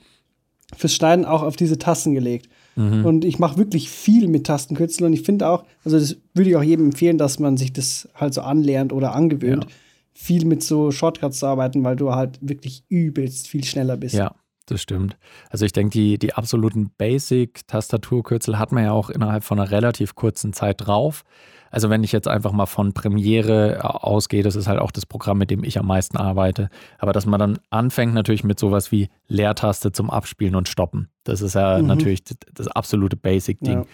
fürs 0.75 0.93
Schneiden 0.93 1.25
auch 1.25 1.43
auf 1.43 1.55
diese 1.55 1.77
Tasten 1.77 2.13
gelegt. 2.13 2.49
Mhm. 2.75 3.05
Und 3.05 3.25
ich 3.25 3.39
mache 3.39 3.57
wirklich 3.57 3.89
viel 3.89 4.27
mit 4.27 4.45
Tastenkürzeln 4.47 5.05
und 5.07 5.13
ich 5.13 5.21
finde 5.23 5.47
auch, 5.47 5.63
also 5.85 5.97
das 5.99 6.17
würde 6.33 6.49
ich 6.49 6.55
auch 6.55 6.63
jedem 6.63 6.85
empfehlen, 6.87 7.17
dass 7.17 7.39
man 7.39 7.55
sich 7.57 7.71
das 7.73 8.09
halt 8.15 8.33
so 8.33 8.41
anlernt 8.41 8.91
oder 8.91 9.13
angewöhnt, 9.15 9.63
Ja. 9.65 9.69
viel 10.13 10.45
mit 10.45 10.63
so 10.63 10.91
Shortcuts 10.91 11.39
zu 11.39 11.45
arbeiten, 11.45 11.83
weil 11.83 11.95
du 11.95 12.13
halt 12.13 12.39
wirklich 12.41 12.83
übelst 12.89 13.47
viel 13.47 13.63
schneller 13.63 13.95
bist. 13.95 14.15
Ja, 14.15 14.35
das 14.65 14.81
stimmt. 14.81 15.15
Also 15.49 15.65
ich 15.65 15.71
denke, 15.71 15.91
die, 15.91 16.17
die 16.17 16.33
absoluten 16.33 16.89
Basic-Tastaturkürzel 16.97 18.57
hat 18.59 18.71
man 18.71 18.83
ja 18.83 18.91
auch 18.91 19.09
innerhalb 19.09 19.43
von 19.43 19.59
einer 19.59 19.71
relativ 19.71 20.15
kurzen 20.15 20.53
Zeit 20.53 20.85
drauf. 20.85 21.23
Also 21.71 21.89
wenn 21.89 22.03
ich 22.03 22.11
jetzt 22.11 22.27
einfach 22.27 22.51
mal 22.51 22.65
von 22.65 22.93
Premiere 22.93 23.79
ausgehe, 24.03 24.43
das 24.43 24.55
ist 24.55 24.67
halt 24.67 24.79
auch 24.79 24.91
das 24.91 25.05
Programm, 25.05 25.37
mit 25.37 25.51
dem 25.51 25.63
ich 25.63 25.77
am 25.77 25.87
meisten 25.87 26.17
arbeite. 26.17 26.69
Aber 26.99 27.13
dass 27.13 27.25
man 27.25 27.39
dann 27.39 27.59
anfängt 27.69 28.13
natürlich 28.13 28.43
mit 28.43 28.59
sowas 28.59 28.91
wie 28.91 29.09
Leertaste 29.27 29.91
zum 29.91 30.09
Abspielen 30.09 30.55
und 30.55 30.69
Stoppen. 30.69 31.09
Das 31.23 31.41
ist 31.41 31.55
ja 31.55 31.79
mhm. 31.79 31.87
natürlich 31.87 32.23
das 32.53 32.67
absolute 32.67 33.17
Basic-Ding. 33.17 33.79
Ja. 33.79 33.85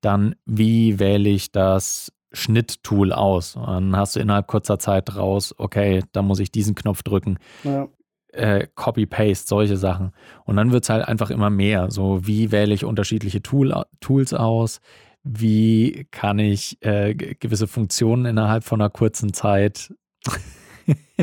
Dann, 0.00 0.34
wie 0.46 0.98
wähle 0.98 1.28
ich 1.28 1.52
das 1.52 2.12
Schnitttool 2.32 3.12
aus? 3.12 3.54
dann 3.54 3.96
hast 3.96 4.16
du 4.16 4.20
innerhalb 4.20 4.46
kurzer 4.46 4.78
Zeit 4.78 5.16
raus, 5.16 5.54
okay, 5.56 6.02
da 6.12 6.22
muss 6.22 6.40
ich 6.40 6.52
diesen 6.52 6.74
Knopf 6.74 7.02
drücken. 7.02 7.38
Ja. 7.64 7.88
Äh, 8.32 8.66
Copy-Paste, 8.74 9.46
solche 9.48 9.76
Sachen. 9.76 10.12
Und 10.44 10.56
dann 10.56 10.70
wird 10.70 10.84
es 10.84 10.90
halt 10.90 11.08
einfach 11.08 11.30
immer 11.30 11.50
mehr. 11.50 11.90
So, 11.90 12.26
wie 12.26 12.52
wähle 12.52 12.74
ich 12.74 12.84
unterschiedliche 12.84 13.42
Tool, 13.42 13.74
Tools 14.00 14.34
aus? 14.34 14.80
Wie 15.24 16.06
kann 16.10 16.38
ich 16.38 16.78
äh, 16.80 17.14
gewisse 17.14 17.66
Funktionen 17.66 18.24
innerhalb 18.24 18.64
von 18.64 18.80
einer 18.80 18.90
kurzen 18.90 19.32
Zeit 19.32 19.92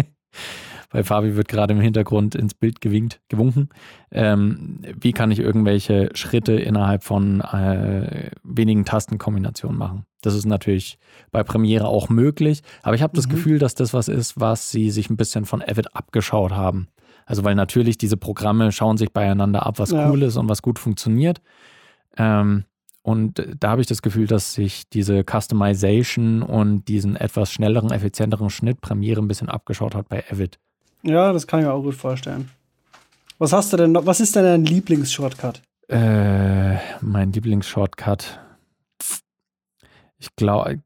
Bei 0.91 1.03
Fabi 1.03 1.35
wird 1.35 1.49
gerade 1.49 1.73
im 1.73 1.81
Hintergrund 1.81 2.35
ins 2.35 2.53
Bild 2.53 2.79
gewinkt, 2.79 3.19
gewunken. 3.27 3.67
Ähm, 4.11 4.79
wie 4.97 5.11
kann 5.11 5.29
ich 5.29 5.39
irgendwelche 5.39 6.09
Schritte 6.13 6.53
innerhalb 6.53 7.03
von 7.03 7.41
äh, 7.41 8.31
wenigen 8.43 8.85
Tastenkombinationen 8.85 9.77
machen? 9.77 10.05
Das 10.21 10.35
ist 10.35 10.45
natürlich 10.45 10.97
bei 11.31 11.43
Premiere 11.43 11.87
auch 11.87 12.07
möglich, 12.07 12.61
aber 12.81 12.95
ich 12.95 13.01
habe 13.01 13.13
das 13.13 13.27
mhm. 13.27 13.31
Gefühl, 13.31 13.59
dass 13.59 13.75
das 13.75 13.93
was 13.93 14.07
ist, 14.07 14.39
was 14.39 14.71
sie 14.71 14.89
sich 14.89 15.09
ein 15.09 15.17
bisschen 15.17 15.43
von 15.43 15.61
Avid 15.61 15.93
abgeschaut 15.95 16.51
haben. 16.51 16.87
Also 17.25 17.43
weil 17.43 17.55
natürlich 17.55 17.97
diese 17.97 18.15
Programme 18.15 18.71
schauen 18.71 18.95
sich 18.95 19.11
beieinander 19.11 19.65
ab, 19.65 19.79
was 19.79 19.91
ja. 19.91 20.09
cool 20.09 20.23
ist 20.23 20.37
und 20.37 20.47
was 20.47 20.61
gut 20.61 20.79
funktioniert. 20.79 21.41
Ähm, 22.17 22.63
und 23.05 23.45
da 23.59 23.69
habe 23.69 23.81
ich 23.81 23.87
das 23.87 24.01
Gefühl, 24.01 24.25
dass 24.25 24.55
sich 24.55 24.89
diese 24.89 25.23
Customization 25.23 26.41
und 26.41 26.87
diesen 26.87 27.15
etwas 27.15 27.51
schnelleren, 27.51 27.91
effizienteren 27.91 28.49
Schnitt 28.49 28.81
Premiere 28.81 29.21
ein 29.21 29.27
bisschen 29.27 29.47
abgeschaut 29.47 29.93
hat 29.93 30.09
bei 30.09 30.23
Avid. 30.31 30.57
Ja, 31.03 31.31
das 31.31 31.45
kann 31.45 31.59
ich 31.59 31.67
mir 31.67 31.71
auch 31.71 31.83
gut 31.83 31.93
vorstellen. 31.93 32.49
Was 33.37 33.53
hast 33.53 33.71
du 33.71 33.77
denn 33.77 33.91
noch? 33.91 34.07
Was 34.07 34.21
ist 34.21 34.35
denn 34.35 34.43
dein 34.43 34.65
Lieblingsshortcut? 34.65 35.61
Äh, 35.87 36.77
mein 37.01 37.31
Lieblingsshortcut. 37.31 38.39
Ich 40.17 40.35
glaube, 40.35 40.79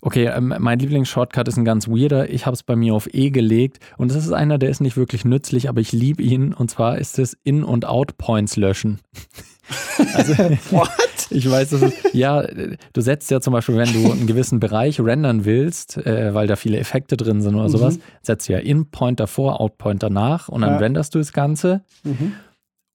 okay, 0.00 0.26
ähm, 0.26 0.54
mein 0.60 0.78
Lieblingsshortcut 0.78 1.48
ist 1.48 1.56
ein 1.56 1.64
ganz 1.64 1.88
weirder. 1.88 2.30
Ich 2.30 2.46
habe 2.46 2.54
es 2.54 2.62
bei 2.62 2.76
mir 2.76 2.94
auf 2.94 3.12
E 3.12 3.30
gelegt 3.30 3.80
und 3.96 4.12
das 4.12 4.24
ist 4.24 4.30
einer, 4.32 4.58
der 4.58 4.70
ist 4.70 4.80
nicht 4.80 4.96
wirklich 4.96 5.24
nützlich, 5.24 5.68
aber 5.68 5.80
ich 5.80 5.90
liebe 5.90 6.22
ihn. 6.22 6.54
Und 6.54 6.70
zwar 6.70 6.98
ist 6.98 7.18
es 7.18 7.36
In- 7.42 7.64
und 7.64 7.86
Out-Points 7.86 8.54
löschen. 8.54 9.00
also, 10.14 10.32
What? 10.70 11.15
Ich 11.30 11.50
weiß, 11.50 11.70
das 11.70 11.82
ist, 11.82 12.14
ja, 12.14 12.42
du 12.42 13.00
setzt 13.00 13.30
ja 13.30 13.40
zum 13.40 13.52
Beispiel, 13.52 13.76
wenn 13.76 13.92
du 13.92 14.10
einen 14.10 14.26
gewissen 14.26 14.60
Bereich 14.60 15.00
rendern 15.00 15.44
willst, 15.44 15.96
äh, 15.98 16.34
weil 16.34 16.46
da 16.46 16.56
viele 16.56 16.78
Effekte 16.78 17.16
drin 17.16 17.40
sind 17.40 17.54
oder 17.54 17.64
mhm. 17.64 17.72
sowas, 17.72 17.98
setzt 18.22 18.48
du 18.48 18.52
ja 18.52 18.58
In-Point 18.58 19.20
davor, 19.20 19.60
Out-Point 19.60 20.02
danach 20.02 20.48
und 20.48 20.60
dann 20.62 20.74
ja. 20.74 20.78
renderst 20.78 21.14
du 21.14 21.18
das 21.18 21.32
Ganze. 21.32 21.82
Mhm. 22.04 22.32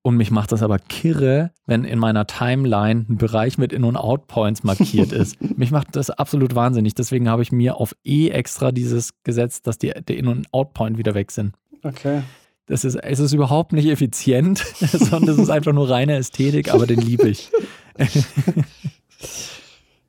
Und 0.04 0.18
mich 0.18 0.32
macht 0.32 0.52
das 0.52 0.64
aber 0.64 0.80
kirre, 0.80 1.52
wenn 1.68 1.84
in 1.84 2.00
meiner 2.00 2.26
Timeline 2.26 3.06
ein 3.08 3.18
Bereich 3.18 3.60
mit 3.60 3.72
In- 3.72 3.84
und 3.84 3.98
Out-Points 3.98 4.64
markiert 4.64 5.12
ist. 5.12 5.38
mich 5.58 5.70
macht 5.70 5.96
das 5.96 6.10
absolut 6.10 6.56
wahnsinnig. 6.56 6.96
Deswegen 6.96 7.30
habe 7.30 7.44
ich 7.44 7.52
mir 7.52 7.78
auf 7.78 7.96
E 8.04 8.30
extra 8.30 8.72
dieses 8.72 9.12
gesetzt, 9.24 9.68
dass 9.68 9.78
die, 9.78 9.92
der 9.92 10.18
In- 10.18 10.28
und 10.28 10.48
Out-Point 10.52 10.98
wieder 10.98 11.14
weg 11.14 11.32
sind. 11.32 11.54
Okay. 11.84 12.24
Das 12.66 12.84
ist, 12.84 12.96
es 12.96 13.20
ist 13.20 13.34
überhaupt 13.34 13.74
nicht 13.74 13.88
effizient, 13.88 14.60
sondern 14.80 15.30
es 15.30 15.38
ist 15.38 15.50
einfach 15.50 15.74
nur 15.74 15.90
reine 15.90 16.16
Ästhetik, 16.16 16.74
aber 16.74 16.88
den 16.88 17.02
liebe 17.02 17.30
ich. 17.30 17.52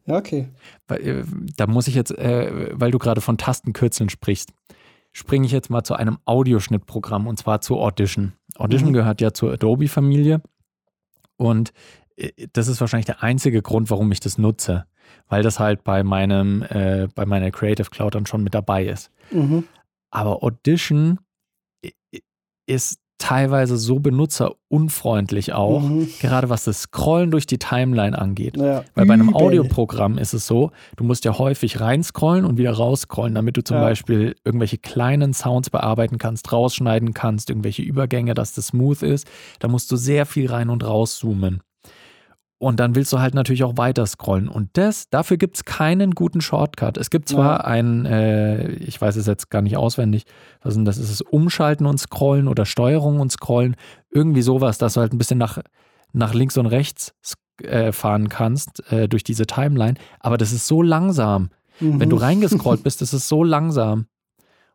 ja, 0.06 0.16
okay. 0.16 0.48
Äh, 0.88 1.24
da 1.56 1.66
muss 1.66 1.88
ich 1.88 1.94
jetzt, 1.94 2.12
äh, 2.12 2.70
weil 2.72 2.90
du 2.90 2.98
gerade 2.98 3.20
von 3.20 3.38
Tastenkürzeln 3.38 4.08
sprichst, 4.08 4.52
springe 5.12 5.46
ich 5.46 5.52
jetzt 5.52 5.70
mal 5.70 5.84
zu 5.84 5.94
einem 5.94 6.18
Audioschnittprogramm 6.24 7.26
und 7.26 7.38
zwar 7.38 7.60
zu 7.60 7.78
Audition. 7.78 8.32
Audition 8.56 8.90
mhm. 8.90 8.94
gehört 8.94 9.20
ja 9.20 9.32
zur 9.32 9.52
Adobe-Familie 9.52 10.42
und 11.36 11.72
äh, 12.16 12.48
das 12.52 12.68
ist 12.68 12.80
wahrscheinlich 12.80 13.06
der 13.06 13.22
einzige 13.22 13.62
Grund, 13.62 13.90
warum 13.90 14.10
ich 14.12 14.20
das 14.20 14.38
nutze, 14.38 14.86
weil 15.28 15.42
das 15.42 15.58
halt 15.58 15.84
bei 15.84 16.02
meinem, 16.02 16.62
äh, 16.62 17.08
bei 17.14 17.26
meiner 17.26 17.50
Creative 17.50 17.90
Cloud 17.90 18.14
dann 18.14 18.26
schon 18.26 18.42
mit 18.42 18.54
dabei 18.54 18.86
ist. 18.86 19.10
Mhm. 19.30 19.64
Aber 20.10 20.42
Audition 20.42 21.18
ist 22.66 23.01
teilweise 23.18 23.76
so 23.76 24.00
benutzerunfreundlich 24.00 25.52
auch, 25.52 25.80
mhm. 25.82 26.08
gerade 26.20 26.48
was 26.48 26.64
das 26.64 26.82
Scrollen 26.82 27.30
durch 27.30 27.46
die 27.46 27.58
Timeline 27.58 28.18
angeht. 28.18 28.56
Ja. 28.56 28.84
Weil 28.94 29.06
bei 29.06 29.14
einem 29.14 29.34
Audioprogramm 29.34 30.18
ist 30.18 30.34
es 30.34 30.46
so, 30.46 30.72
du 30.96 31.04
musst 31.04 31.24
ja 31.24 31.38
häufig 31.38 31.80
reinscrollen 31.80 32.44
und 32.44 32.58
wieder 32.58 32.72
rausscrollen, 32.72 33.34
damit 33.34 33.56
du 33.56 33.62
zum 33.62 33.76
ja. 33.76 33.82
Beispiel 33.84 34.34
irgendwelche 34.44 34.78
kleinen 34.78 35.34
Sounds 35.34 35.70
bearbeiten 35.70 36.18
kannst, 36.18 36.52
rausschneiden 36.52 37.14
kannst, 37.14 37.50
irgendwelche 37.50 37.82
Übergänge, 37.82 38.34
dass 38.34 38.54
das 38.54 38.68
smooth 38.68 39.02
ist. 39.02 39.28
Da 39.60 39.68
musst 39.68 39.90
du 39.92 39.96
sehr 39.96 40.26
viel 40.26 40.50
rein 40.50 40.68
und 40.68 40.84
rauszoomen. 40.84 41.62
Und 42.62 42.78
dann 42.78 42.94
willst 42.94 43.12
du 43.12 43.18
halt 43.18 43.34
natürlich 43.34 43.64
auch 43.64 43.76
weiter 43.76 44.06
scrollen. 44.06 44.46
Und 44.46 44.68
das, 44.74 45.10
dafür 45.10 45.36
gibt 45.36 45.56
es 45.56 45.64
keinen 45.64 46.12
guten 46.12 46.40
Shortcut. 46.40 46.96
Es 46.96 47.10
gibt 47.10 47.28
zwar 47.28 47.58
ja. 47.58 47.64
einen, 47.64 48.06
äh, 48.06 48.68
ich 48.74 49.00
weiß 49.00 49.16
es 49.16 49.26
jetzt 49.26 49.50
gar 49.50 49.62
nicht 49.62 49.76
auswendig, 49.76 50.26
was 50.62 50.74
denn 50.74 50.84
das 50.84 50.96
ist, 50.96 51.10
es 51.10 51.22
Umschalten 51.22 51.86
und 51.86 51.98
Scrollen 51.98 52.46
oder 52.46 52.64
Steuerung 52.64 53.18
und 53.18 53.32
Scrollen. 53.32 53.74
Irgendwie 54.12 54.42
sowas, 54.42 54.78
dass 54.78 54.94
du 54.94 55.00
halt 55.00 55.12
ein 55.12 55.18
bisschen 55.18 55.38
nach, 55.38 55.58
nach 56.12 56.34
links 56.34 56.56
und 56.56 56.66
rechts 56.66 57.16
äh, 57.64 57.90
fahren 57.90 58.28
kannst 58.28 58.88
äh, 58.92 59.08
durch 59.08 59.24
diese 59.24 59.46
Timeline. 59.46 59.94
Aber 60.20 60.38
das 60.38 60.52
ist 60.52 60.68
so 60.68 60.82
langsam. 60.82 61.50
Mhm. 61.80 61.98
Wenn 61.98 62.10
du 62.10 62.16
reingescrollt 62.16 62.82
bist, 62.84 63.00
das 63.00 63.12
ist 63.12 63.26
so 63.26 63.42
langsam. 63.42 64.06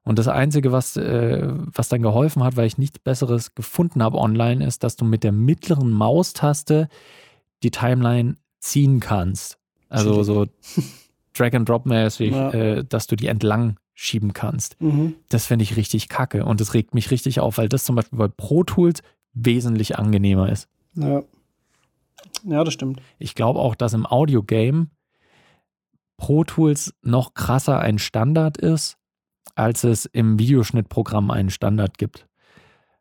Und 0.03 0.19
das 0.19 0.27
Einzige, 0.27 0.73
was, 0.73 0.97
äh, 0.97 1.47
was 1.73 1.87
dann 1.87 2.01
geholfen 2.01 2.43
hat, 2.43 2.57
weil 2.57 2.67
ich 2.67 2.77
nichts 2.77 2.99
Besseres 2.99 3.55
gefunden 3.55 4.03
habe 4.03 4.17
online, 4.17 4.67
ist, 4.67 4.83
dass 4.83 4.97
du 4.97 5.05
mit 5.05 5.23
der 5.23 5.31
mittleren 5.31 5.89
Maustaste 5.89 6.89
die 7.63 7.71
Timeline 7.71 8.37
ziehen 8.59 8.99
kannst. 8.99 9.57
Also 9.89 10.23
so 10.23 10.47
Drag-and-Drop-mäßig, 11.33 12.31
ja. 12.31 12.51
äh, 12.51 12.83
dass 12.83 13.07
du 13.07 13.15
die 13.15 13.27
entlang 13.27 13.77
schieben 13.93 14.33
kannst. 14.33 14.79
Mhm. 14.81 15.15
Das 15.29 15.45
fände 15.45 15.63
ich 15.63 15.75
richtig 15.75 16.09
kacke 16.09 16.45
und 16.45 16.61
das 16.61 16.73
regt 16.73 16.93
mich 16.93 17.09
richtig 17.09 17.39
auf, 17.39 17.57
weil 17.57 17.69
das 17.69 17.83
zum 17.83 17.95
Beispiel 17.95 18.19
bei 18.19 18.27
Pro 18.27 18.63
Tools 18.63 19.01
wesentlich 19.33 19.97
angenehmer 19.97 20.51
ist. 20.51 20.67
Ja, 20.93 21.23
ja 22.43 22.63
das 22.63 22.73
stimmt. 22.73 23.01
Ich 23.17 23.33
glaube 23.33 23.59
auch, 23.59 23.75
dass 23.75 23.93
im 23.93 24.05
Audio-Game 24.05 24.91
Pro 26.17 26.43
Tools 26.43 26.93
noch 27.01 27.33
krasser 27.33 27.79
ein 27.79 27.99
Standard 27.99 28.57
ist, 28.57 28.97
als 29.55 29.83
es 29.83 30.05
im 30.05 30.39
Videoschnittprogramm 30.39 31.31
einen 31.31 31.49
Standard 31.49 31.97
gibt. 31.97 32.27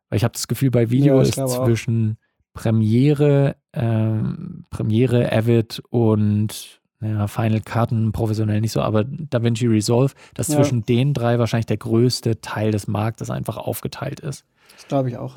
Weil 0.09 0.19
ich 0.19 0.25
habe 0.25 0.33
das 0.33 0.49
Gefühl, 0.49 0.71
bei 0.71 0.91
Video 0.91 1.17
ja, 1.17 1.23
ist 1.23 1.35
zwischen 1.35 2.19
Premiere, 2.57 3.55
ähm, 3.75 4.65
Premiere, 4.71 5.31
Avid 5.31 5.83
und 5.91 6.81
ja, 7.03 7.29
Final 7.29 7.61
Karten 7.61 8.13
professionell 8.13 8.63
nicht 8.63 8.73
so, 8.73 8.81
aber 8.81 9.05
DaVinci 9.05 9.67
Resolve, 9.67 10.15
dass 10.35 10.49
ja. 10.49 10.57
zwischen 10.57 10.85
den 10.85 11.13
drei 11.13 11.39
wahrscheinlich 11.39 11.67
der 11.67 11.77
größte 11.77 12.41
Teil 12.41 12.73
des 12.73 12.89
Marktes 12.89 13.31
einfach 13.31 13.59
aufgeteilt 13.59 14.21
ist. 14.21 14.47
Das 14.75 14.89
glaube 14.89 15.11
ich 15.11 15.19
auch. 15.19 15.37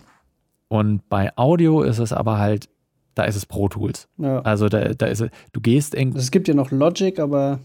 Und 0.69 1.09
bei 1.09 1.35
Audio 1.35 1.81
ist 1.81 1.99
es 1.99 2.13
aber 2.13 2.39
halt, 2.39 2.69
da 3.15 3.25
ist 3.25 3.35
es 3.35 3.45
Pro 3.45 3.67
Tools. 3.67 4.07
Ja. 4.17 4.39
Also 4.41 4.69
da, 4.69 4.93
da 4.93 5.07
ist 5.07 5.19
es, 5.19 5.29
du 5.51 5.59
gehst 5.59 5.93
irgendwie. 5.93 6.19
Es 6.19 6.31
gibt 6.31 6.47
ja 6.47 6.53
noch 6.53 6.71
Logic, 6.71 7.19
aber. 7.19 7.59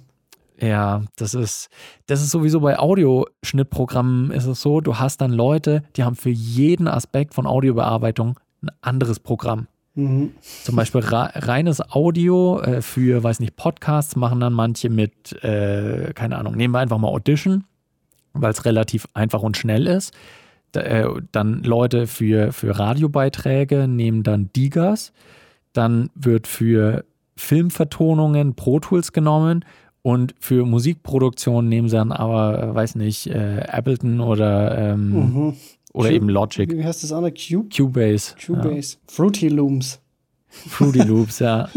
Ja, 0.61 1.03
das 1.17 1.35
ist, 1.35 1.69
das 2.07 2.23
ist 2.23 2.31
sowieso 2.31 2.61
bei 2.61 2.79
Audioschnittprogrammen 2.79 4.33
ist 4.33 4.47
es 4.47 4.61
so, 4.63 4.81
du 4.81 4.99
hast 4.99 5.21
dann 5.21 5.33
Leute, 5.33 5.83
die 5.97 6.05
haben 6.05 6.17
für 6.17 6.31
jeden 6.31 6.87
Aspekt 6.89 7.35
von 7.35 7.47
Audiobearbeitung 7.47 8.39
ein 8.65 8.71
anderes 8.81 9.21
Programm. 9.21 9.67
Mhm. 9.95 10.33
Zum 10.41 10.77
Beispiel 10.77 11.03
reines 11.05 11.81
Audio 11.93 12.61
äh, 12.61 12.83
für, 12.83 13.23
weiß 13.23 13.41
nicht, 13.41 13.57
Podcasts 13.57 14.17
machen 14.17 14.41
dann 14.41 14.53
manche 14.53 14.91
mit, 14.91 15.33
äh, 15.45 16.13
keine 16.15 16.37
Ahnung, 16.39 16.57
nehmen 16.57 16.75
wir 16.75 16.81
einfach 16.81 16.99
mal 16.99 17.09
Audition, 17.09 17.65
weil 18.33 18.51
es 18.51 18.65
relativ 18.65 19.07
einfach 19.15 19.43
und 19.43 19.57
schnell 19.57 19.87
ist. 19.87 20.13
Da, 20.73 20.81
äh, 20.81 21.09
dann 21.31 21.63
Leute 21.63 22.09
für, 22.09 22.53
für 22.53 22.77
Radiobeiträge 22.77 23.87
nehmen 23.87 24.25
dann 24.25 24.51
Digas. 24.55 25.13
Dann 25.73 26.11
wird 26.17 26.49
für 26.49 27.05
Filmvertonungen 27.37 28.55
Pro 28.55 28.81
Tools 28.81 29.13
genommen 29.13 29.65
und 30.03 30.35
für 30.39 30.67
Musikproduktion 30.67 31.69
nehmen 31.69 31.89
sie 31.89 31.97
dann 31.97 32.13
aber, 32.13 32.63
äh, 32.63 32.75
weiß 32.75 32.97
nicht, 32.97 33.29
äh, 33.29 33.65
Ableton 33.69 34.21
oder 34.21 34.77
ähm, 34.77 35.11
mhm. 35.11 35.57
Oder 35.95 36.11
Q 36.11 36.15
eben 36.15 36.29
Logic. 36.29 36.71
Wie 36.71 36.85
heißt 36.85 37.03
das 37.03 37.13
andere? 37.13 37.33
Cube? 37.33 37.69
Cubase. 37.75 38.35
Cubase. 38.45 38.97
Ja. 38.97 39.01
Fruity 39.15 39.49
Looms. 39.49 40.01
Fruity 40.49 40.99
Loops, 41.09 41.39
ja. 41.39 41.69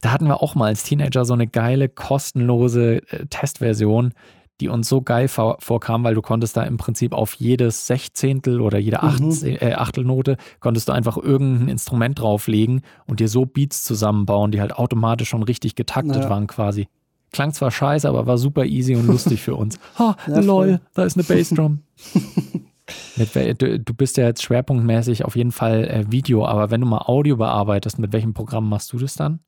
Da 0.00 0.10
hatten 0.10 0.26
wir 0.26 0.42
auch 0.42 0.54
mal 0.56 0.66
als 0.66 0.82
Teenager 0.82 1.24
so 1.24 1.32
eine 1.34 1.46
geile, 1.46 1.88
kostenlose 1.88 2.96
äh, 3.10 3.26
Testversion. 3.30 4.12
die 4.60 4.68
uns 4.68 4.88
so 4.88 5.02
geil 5.02 5.26
vor, 5.28 5.56
vorkam, 5.60 6.04
weil 6.04 6.14
du 6.14 6.22
konntest 6.22 6.56
da 6.56 6.62
im 6.62 6.76
Prinzip 6.76 7.12
auf 7.12 7.34
jedes 7.34 7.86
Sechzehntel 7.88 8.60
oder 8.60 8.78
jede 8.78 9.02
Achtzeh, 9.02 9.54
äh, 9.56 9.74
Achtelnote 9.74 10.36
konntest 10.60 10.88
du 10.88 10.92
einfach 10.92 11.16
irgendein 11.16 11.68
Instrument 11.68 12.20
drauflegen 12.20 12.82
und 13.06 13.18
dir 13.20 13.28
so 13.28 13.46
Beats 13.46 13.82
zusammenbauen, 13.82 14.52
die 14.52 14.60
halt 14.60 14.76
automatisch 14.76 15.28
schon 15.30 15.42
richtig 15.42 15.74
getaktet 15.74 16.22
Ja. 16.22 16.30
waren 16.30 16.46
quasi. 16.46 16.86
Klang 17.32 17.52
zwar 17.52 17.72
scheiße, 17.72 18.08
aber 18.08 18.26
war 18.28 18.38
super 18.38 18.64
easy 18.64 18.94
und 18.94 19.06
lustig 19.08 19.42
für 19.42 19.56
uns. 19.56 19.78
Ha, 19.98 20.16
Ja, 20.28 20.38
lol, 20.38 20.66
voll. 20.68 20.80
da 20.94 21.04
ist 21.04 21.16
eine 21.16 21.24
Bassdrum. 21.24 21.80
Mit 23.16 23.34
du, 23.34 23.80
du 23.80 23.94
bist 23.94 24.16
ja 24.16 24.24
jetzt 24.24 24.42
schwerpunktmäßig 24.42 25.24
auf 25.24 25.36
jeden 25.36 25.52
Fall 25.52 25.84
äh, 25.84 26.04
Video, 26.10 26.44
aber 26.44 26.70
wenn 26.70 26.80
du 26.80 26.86
mal 26.86 27.04
Audio 27.06 27.36
bearbeitest, 27.36 27.98
mit 27.98 28.12
welchem 28.12 28.34
Programm 28.34 28.68
machst 28.68 28.92
du 28.92 28.98
das 28.98 29.14
dann? 29.14 29.40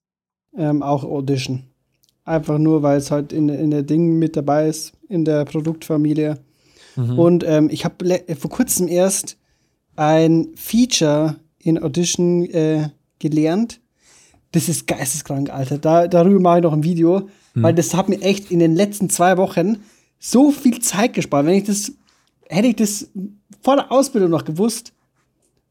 Ähm, 0.56 0.82
auch 0.82 1.04
Audition. 1.04 1.64
Einfach 2.24 2.58
nur, 2.58 2.82
weil 2.82 2.98
es 2.98 3.10
halt 3.10 3.32
in, 3.32 3.48
in 3.48 3.70
der 3.70 3.82
Ding 3.82 4.18
mit 4.18 4.36
dabei 4.36 4.68
ist, 4.68 4.94
in 5.08 5.24
der 5.24 5.44
Produktfamilie. 5.44 6.38
Mhm. 6.96 7.18
Und 7.18 7.44
ähm, 7.44 7.68
ich 7.70 7.84
habe 7.84 8.22
vor 8.38 8.50
kurzem 8.50 8.88
erst 8.88 9.36
ein 9.96 10.48
Feature 10.56 11.36
in 11.58 11.82
Audition 11.82 12.44
äh, 12.46 12.88
gelernt. 13.18 13.80
Das 14.52 14.68
ist 14.68 14.86
geisteskrank, 14.86 15.50
Alter. 15.50 15.78
Da, 15.78 16.08
darüber 16.08 16.40
mache 16.40 16.58
ich 16.58 16.62
noch 16.62 16.72
ein 16.72 16.84
Video, 16.84 17.28
weil 17.54 17.74
das 17.74 17.94
hat 17.94 18.08
mir 18.08 18.20
echt 18.22 18.50
in 18.50 18.58
den 18.58 18.74
letzten 18.74 19.10
zwei 19.10 19.36
Wochen 19.36 19.78
so 20.18 20.50
viel 20.50 20.80
Zeit 20.80 21.14
gespart. 21.14 21.46
Wenn 21.46 21.54
ich 21.54 21.64
das, 21.64 21.92
hätte 22.48 22.68
ich 22.68 22.76
das 22.76 23.08
vor 23.62 23.76
der 23.76 23.90
Ausbildung 23.92 24.30
noch 24.30 24.44
gewusst, 24.44 24.92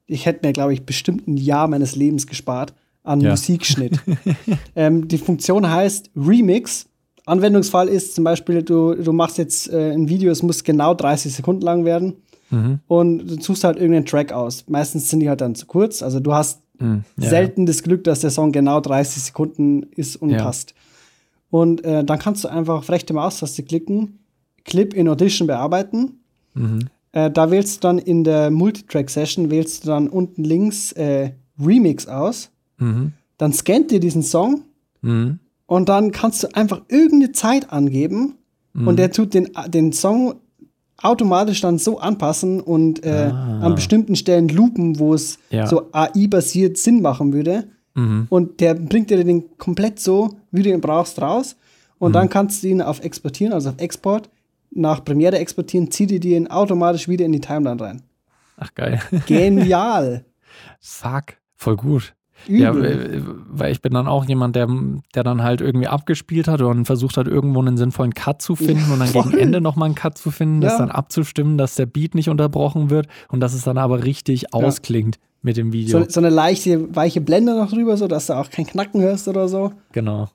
ich 0.08 0.26
hätte 0.26 0.46
mir, 0.46 0.54
glaube 0.54 0.74
ich, 0.74 0.86
bestimmt 0.86 1.28
ein 1.28 1.38
Jahr 1.38 1.68
meines 1.68 1.96
Lebens 1.96 2.28
gespart 2.28 2.74
an 3.04 3.22
Ja. 3.22 3.32
Musikschnitt. 3.32 4.00
ähm, 4.76 5.08
die 5.08 5.18
Funktion 5.18 5.70
heißt 5.70 6.12
Remix. 6.16 6.86
Anwendungsfall 7.26 7.88
ist 7.88 8.14
zum 8.14 8.24
Beispiel, 8.24 8.62
du, 8.62 8.94
du 8.94 9.12
machst 9.14 9.38
jetzt 9.40 9.68
äh, 9.72 9.92
ein 9.92 10.08
Video, 10.10 10.32
es 10.32 10.44
muss 10.44 10.64
genau 10.64 10.94
30 10.94 11.34
Sekunden 11.34 11.62
lang 11.62 11.86
werden 11.86 12.16
Mhm. 12.52 12.80
und 12.88 13.26
du 13.28 13.42
suchst 13.42 13.64
halt 13.64 13.78
irgendeinen 13.78 14.06
Track 14.06 14.32
aus. 14.32 14.66
Meistens 14.68 15.10
sind 15.10 15.20
die 15.22 15.30
halt 15.30 15.42
dann 15.42 15.56
zu 15.56 15.66
kurz. 15.66 16.04
Also 16.04 16.20
du 16.20 16.34
hast 16.34 16.62
Mhm. 16.78 17.06
Ja, 17.18 17.30
selten 17.30 17.66
das 17.66 17.82
Glück, 17.84 18.04
dass 18.04 18.20
der 18.20 18.30
Song 18.32 18.52
genau 18.52 18.82
30 18.82 19.24
Sekunden 19.24 19.84
ist 19.96 20.18
und 20.18 20.30
Ja. 20.32 20.44
passt. 20.44 20.76
Und 21.50 21.84
äh, 21.86 22.04
dann 22.04 22.20
kannst 22.20 22.44
du 22.44 22.50
einfach 22.50 22.80
auf 22.80 22.90
rechte 22.90 23.14
Maustaste 23.14 23.64
klicken, 23.64 24.20
Clip 24.66 24.94
in 24.94 25.08
Audition 25.08 25.48
bearbeiten. 25.48 26.20
Mhm. 26.56 26.80
Äh, 27.12 27.30
da 27.32 27.52
wählst 27.52 27.78
du 27.78 27.88
dann 27.88 27.98
in 28.00 28.24
der 28.24 28.52
Multitrack-Session, 28.52 29.50
wählst 29.52 29.84
du 29.84 29.88
dann 29.90 30.10
unten 30.10 30.44
links 30.44 30.92
äh, 30.94 31.32
Remix 31.64 32.08
aus. 32.08 32.50
Mhm. 32.78 33.14
Dann 33.38 33.54
scannt 33.54 33.92
dir 33.92 34.00
diesen 34.00 34.24
Song 34.24 34.62
Mhm. 35.02 35.40
und 35.68 35.88
dann 35.90 36.12
kannst 36.12 36.44
du 36.44 36.48
einfach 36.56 36.82
irgendeine 36.90 37.32
Zeit 37.32 37.72
angeben 37.72 38.36
Mhm. 38.74 38.88
und 38.88 38.98
der 38.98 39.12
tut 39.12 39.34
den, 39.34 39.50
den 39.68 39.94
Song 39.94 40.36
automatisch 41.02 41.62
dann 41.62 41.78
so 41.78 42.00
anpassen 42.00 42.60
und 42.62 43.06
äh, 43.06 43.30
Ah. 43.32 43.60
an 43.62 43.76
bestimmten 43.76 44.16
Stellen 44.16 44.48
loopen, 44.50 44.98
wo 45.00 45.14
es 45.14 45.38
Ja. 45.50 45.68
so 45.68 45.90
AI-basiert 45.92 46.78
Sinn 46.78 47.02
machen 47.02 47.34
würde. 47.34 47.66
Mhm. 47.96 48.28
Und 48.30 48.60
der 48.62 48.74
bringt 48.76 49.10
dir 49.10 49.24
den 49.24 49.58
komplett 49.58 50.00
so, 50.00 50.36
wie 50.52 50.64
du 50.64 50.70
ihn 50.72 50.82
brauchst, 50.82 51.22
raus. 51.22 51.56
Und 51.98 52.14
dann 52.14 52.30
kannst 52.30 52.64
du 52.64 52.68
ihn 52.68 52.82
auf 52.82 53.02
Exportieren, 53.04 53.54
also 53.54 53.70
auf 53.70 53.76
Export, 53.80 54.30
nach 54.76 55.04
Premiere 55.04 55.40
exportieren, 55.40 55.90
zieht 55.90 56.12
dir 56.12 56.20
den 56.20 56.50
automatisch 56.52 57.08
wieder 57.08 57.26
in 57.26 57.32
die 57.32 57.40
Timeline 57.42 57.80
rein. 57.82 58.02
Ach 58.58 58.74
geil. 58.76 59.02
Genial. 59.26 60.26
Fuck. 60.80 61.38
Voll 61.56 61.76
gut. 61.78 62.14
Ja, 62.48 62.72
Übel. 62.72 62.86
äh, 63.16 63.22
weil 63.50 63.72
ich 63.72 63.82
bin 63.82 63.94
dann 63.94 64.08
auch 64.08 64.26
jemand, 64.26 64.56
der, 64.56 64.68
der 65.16 65.24
dann 65.24 65.42
halt 65.42 65.62
irgendwie 65.62 65.88
abgespielt 65.88 66.48
hat 66.48 66.62
und 66.62 66.86
versucht 66.86 67.18
hat, 67.18 67.28
irgendwo 67.28 67.60
einen 67.62 67.78
sinnvollen 67.78 68.14
Cut 68.14 68.42
zu 68.42 68.56
finden 68.56 68.92
und 68.92 69.00
dann 69.00 69.12
gegen. 69.12 69.38
Ende 69.38 69.62
nochmal 69.62 69.88
einen 69.88 69.96
Cut 69.96 70.18
zu 70.18 70.30
finden, 70.32 70.62
das 70.62 70.74
Ja. 70.74 70.80
dann 70.80 70.92
abzustimmen, 70.92 71.58
dass 71.58 71.76
der 71.76 71.86
Beat 71.86 72.14
nicht 72.14 72.30
unterbrochen 72.30 72.90
wird 72.90 73.08
und 73.30 73.40
dass 73.40 73.54
es 73.54 73.64
dann 73.64 73.78
aber 73.78 74.04
richtig 74.04 74.54
ausklingt 74.54 75.18
mit 75.42 75.58
dem 75.58 75.72
Video. 75.74 76.00
so, 76.04 76.10
so 76.10 76.20
eine 76.20 76.30
leichte, 76.30 76.94
weiche 76.96 77.22
Blende 77.22 77.56
noch 77.58 77.72
drüber, 77.72 77.98
so 77.98 78.08
dass 78.08 78.28
du 78.28 78.34
auch 78.34 78.50
kein 78.50 78.68
Knacken 78.68 79.02
hörst 79.02 79.28
oder 79.28 79.48
so. 79.48 79.72
genau. 79.94 80.28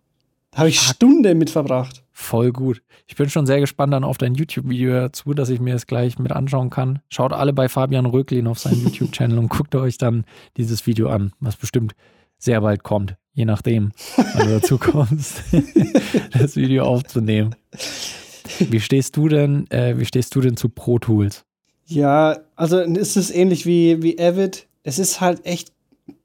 Da 0.51 0.59
habe 0.59 0.69
ich 0.69 0.81
Stunden 0.81 1.39
mit 1.39 1.51
verbracht. 1.51 2.03
Voll 2.11 2.51
gut. 2.53 2.83
Ich 3.07 3.15
bin 3.15 3.31
schon 3.31 3.47
sehr 3.47 3.61
gespannt 3.61 3.93
dann 3.93 4.03
auf 4.03 4.19
dein 4.19 4.35
YouTube-Video 4.35 4.93
dazu, 4.93 5.33
dass 5.33 5.49
ich 5.49 5.61
mir 5.61 5.75
es 5.75 5.87
gleich 5.87 6.19
mit 6.19 6.33
anschauen 6.33 6.71
kann. 6.71 7.01
Schaut 7.09 7.33
alle 7.33 7.53
bei 7.53 7.69
Fabian 7.69 8.07
Röklin 8.07 8.49
auf 8.49 8.59
seinem 8.59 8.83
YouTube-Channel 8.85 9.39
und 9.39 9.49
guckt 9.49 9.75
euch 9.77 9.97
dann 9.97 10.25
dieses 10.57 10.87
Video 10.87 11.09
an, 11.09 11.33
was 11.39 11.57
bestimmt 11.57 11.95
sehr 12.37 12.61
bald 12.63 12.83
kommt, 12.83 13.17
je 13.33 13.45
nachdem, 13.45 13.93
wann 14.17 14.47
du 14.47 14.59
dazu 14.59 14.79
kommst, 14.79 15.43
das 16.33 16.57
Video 16.57 16.85
aufzunehmen. 16.85 17.55
Wie 18.59 18.81
stehst 18.81 19.17
du 19.17 19.29
denn, 19.29 19.71
äh, 19.71 19.99
wie 19.99 20.07
stehst 20.07 20.35
du 20.35 20.41
denn 20.41 20.57
zu 20.57 20.69
Pro 20.69 20.99
Tools? 20.99 21.45
Ja, 21.87 22.39
also 22.57 22.81
es 22.81 23.17
ist 23.17 23.31
ähnlich 23.31 23.67
wie, 23.67 24.03
wie 24.03 24.19
Avid. 24.19 24.67
Es 24.83 24.99
ist 24.99 25.21
halt 25.21 25.45
echt 25.45 25.73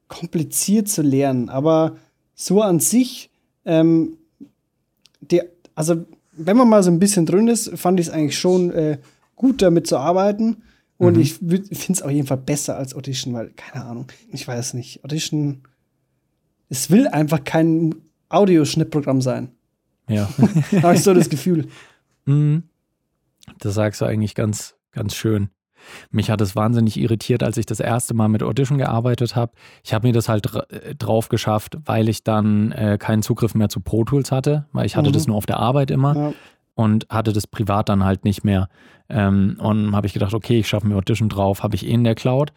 kompliziert 0.08 0.88
zu 0.88 1.02
lernen, 1.02 1.50
aber 1.50 1.98
so 2.34 2.62
an 2.62 2.80
sich, 2.80 3.30
ähm, 3.66 4.18
die, 5.22 5.42
also 5.76 6.06
wenn 6.34 6.58
man 6.58 6.70
mal 6.70 6.84
so 6.84 6.92
ein 6.92 7.00
bisschen 7.00 7.26
drin 7.26 7.48
ist, 7.48 7.78
fand 7.78 8.00
ich 8.00 8.08
es 8.08 8.14
eigentlich 8.14 8.38
schon 8.38 8.72
äh, 8.72 8.98
gut 9.36 9.62
damit 9.62 9.88
zu 9.88 9.98
arbeiten. 9.98 10.64
Und 10.98 11.16
Mhm. 11.16 11.22
ich 11.22 11.34
finde 11.34 11.68
es 11.90 12.02
auf 12.02 12.12
jeden 12.12 12.28
Fall 12.28 12.38
besser 12.38 12.78
als 12.78 12.94
Audition, 12.96 13.34
weil, 13.34 13.50
keine 13.52 13.86
Ahnung, 13.86 14.08
ich 14.32 14.48
weiß 14.48 14.74
nicht. 14.76 15.04
Audition, 15.04 15.64
es 16.70 16.90
will 16.90 17.08
einfach 17.08 17.44
kein 17.44 17.96
Audioschnittprogramm 18.30 19.22
sein. 19.22 19.50
Ja. 20.08 20.30
Habe 20.82 20.96
ich 20.96 21.04
so 21.04 21.14
das 21.14 21.30
Gefühl. 21.30 21.68
Mhm. 22.26 22.64
Das 23.60 23.74
sagst 23.76 24.02
du 24.02 24.06
eigentlich 24.06 24.36
ganz, 24.36 24.76
ganz 24.92 25.16
schön. 25.16 25.50
Mich 26.12 26.30
hat 26.30 26.42
es 26.42 26.56
wahnsinnig 26.56 26.98
irritiert, 27.00 27.44
als 27.44 27.58
ich 27.58 27.66
das 27.66 27.80
erste 27.80 28.14
Mal 28.14 28.28
mit 28.28 28.44
Audition 28.44 28.78
gearbeitet 28.78 29.36
habe. 29.36 29.52
Ich 29.84 29.94
habe 29.94 30.08
mir 30.08 30.14
das 30.14 30.30
halt 30.30 30.54
äh, 30.70 30.96
drauf 30.96 31.30
geschafft, 31.30 31.78
weil 31.86 32.10
ich 32.10 32.24
dann 32.24 32.72
äh, 32.72 32.98
keinen 33.00 33.22
Zugriff 33.22 33.56
mehr 33.56 33.70
zu 33.70 33.80
Pro 33.80 34.04
Tools 34.04 34.32
hatte, 34.32 34.66
weil 34.72 34.86
ich 34.86 34.96
hatte 34.96 35.10
Mhm. 35.10 35.14
das 35.14 35.28
nur 35.28 35.36
auf 35.38 35.46
der 35.46 35.60
Arbeit 35.60 35.92
immer 35.92 36.16
Ja. 36.16 36.34
und 36.76 37.08
hatte 37.10 37.34
das 37.34 37.48
privat 37.48 37.90
dann 37.90 38.04
halt 38.04 38.24
nicht 38.26 38.44
mehr. 38.44 38.70
Ähm, 39.10 39.58
und 39.60 39.96
habe 39.96 40.08
ich 40.08 40.14
gedacht, 40.14 40.34
okay, 40.34 40.60
ich 40.60 40.68
schaffe 40.68 40.88
mir 40.88 40.96
Audition 40.96 41.30
drauf, 41.30 41.62
habe 41.64 41.76
ich 41.76 41.86
eh 41.86 41.92
in 41.92 42.04
der 42.04 42.16
Cloud, 42.16 42.52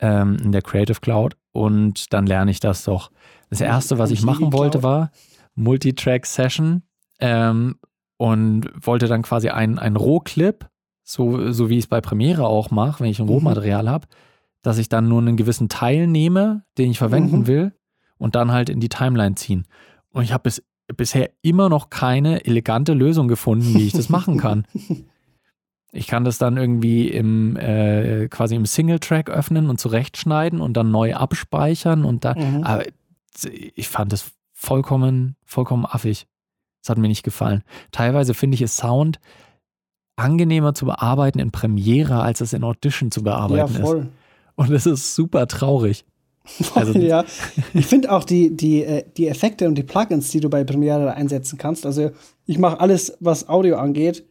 ähm, 0.00 0.36
in 0.42 0.52
der 0.52 0.62
Creative 0.62 0.98
Cloud 1.00 1.36
und 1.52 2.12
dann 2.12 2.26
lerne 2.26 2.50
ich 2.50 2.60
das 2.60 2.84
doch. 2.84 3.10
Das 3.50 3.60
erste, 3.60 3.98
was 3.98 4.10
ich 4.10 4.22
machen 4.22 4.52
wollte, 4.52 4.82
war 4.82 5.10
Multitrack 5.54 6.26
Session 6.26 6.82
ähm, 7.20 7.76
und 8.16 8.68
wollte 8.80 9.06
dann 9.06 9.22
quasi 9.22 9.50
einen, 9.50 9.78
einen 9.78 9.96
Rohclip, 9.96 10.66
so, 11.04 11.52
so 11.52 11.68
wie 11.68 11.74
ich 11.78 11.84
es 11.84 11.88
bei 11.88 12.00
Premiere 12.00 12.46
auch 12.46 12.70
mache, 12.70 13.00
wenn 13.04 13.10
ich 13.10 13.20
ein 13.20 13.26
Mhm. 13.26 13.32
Rohmaterial 13.32 13.88
habe, 13.88 14.06
dass 14.62 14.78
ich 14.78 14.88
dann 14.88 15.06
nur 15.08 15.20
einen 15.20 15.36
gewissen 15.36 15.68
Teil 15.68 16.06
nehme, 16.06 16.64
den 16.78 16.90
ich 16.90 16.98
verwenden 16.98 17.40
Mhm. 17.40 17.46
will 17.46 17.72
und 18.18 18.34
dann 18.34 18.50
halt 18.50 18.68
in 18.70 18.80
die 18.80 18.88
Timeline 18.88 19.34
ziehen. 19.36 19.66
Und 20.10 20.22
ich 20.24 20.32
habe 20.32 20.42
bis, 20.44 20.62
bisher 20.96 21.30
immer 21.42 21.68
noch 21.68 21.90
keine 21.90 22.44
elegante 22.46 22.94
Lösung 22.94 23.28
gefunden, 23.28 23.74
wie 23.74 23.86
ich 23.86 23.92
das 23.92 24.08
machen 24.08 24.38
kann. 24.38 24.66
Ich 25.96 26.08
kann 26.08 26.24
das 26.24 26.38
dann 26.38 26.56
irgendwie 26.56 27.06
im 27.06 27.56
äh, 27.56 28.26
quasi 28.26 28.56
im 28.56 28.66
Single-Track 28.66 29.30
öffnen 29.30 29.70
und 29.70 29.78
zurechtschneiden 29.78 30.60
und 30.60 30.76
dann 30.76 30.90
neu 30.90 31.14
abspeichern 31.14 32.04
und 32.04 32.24
dann. 32.24 32.56
Mhm. 32.56 32.64
Aber 32.64 32.82
ich 33.76 33.86
fand 33.88 34.12
das 34.12 34.32
vollkommen, 34.52 35.36
vollkommen 35.44 35.86
affig. 35.86 36.26
Das 36.82 36.88
hat 36.90 36.98
mir 36.98 37.06
nicht 37.06 37.22
gefallen. 37.22 37.62
Teilweise 37.92 38.34
finde 38.34 38.56
ich 38.56 38.62
es 38.62 38.76
Sound 38.76 39.20
angenehmer 40.16 40.74
zu 40.74 40.84
bearbeiten 40.86 41.38
in 41.38 41.50
Premiere, 41.50 42.20
als 42.22 42.40
es 42.40 42.52
in 42.52 42.64
Audition 42.64 43.10
zu 43.10 43.20
Ja, 43.20 43.24
bearbeiten 43.24 43.74
ist. 43.74 43.80
voll. 43.80 44.06
Und 44.56 44.70
es 44.70 44.86
ist 44.86 45.14
super 45.14 45.46
traurig. 45.48 46.04
Also- 46.74 46.98
ja, 46.98 47.24
ich 47.72 47.86
finde 47.86 48.12
auch 48.12 48.22
die, 48.24 48.54
die, 48.54 48.84
äh, 48.84 49.04
die 49.16 49.28
Effekte 49.28 49.66
und 49.66 49.76
die 49.76 49.82
Plugins, 49.82 50.30
die 50.30 50.40
du 50.40 50.50
bei 50.50 50.62
Premiere 50.62 51.14
einsetzen 51.14 51.56
kannst. 51.58 51.86
Also 51.86 52.10
ich 52.46 52.58
mache 52.58 52.80
alles, 52.80 53.16
was 53.20 53.48
Audio 53.48 53.76
angeht, 53.76 54.24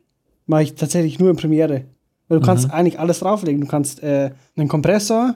mache 0.46 0.64
ich 0.64 0.76
tatsächlich 0.76 1.18
nur 1.20 1.32
in 1.32 1.36
Premiere. 1.38 1.86
Weil 2.28 2.40
du 2.40 2.46
kannst 2.46 2.72
eigentlich 2.72 3.00
alles 3.00 3.20
drauflegen. 3.20 3.62
Du 3.62 3.68
kannst 3.68 4.02
äh, 4.04 4.32
einen 4.56 4.68
Kompressor, 4.68 5.36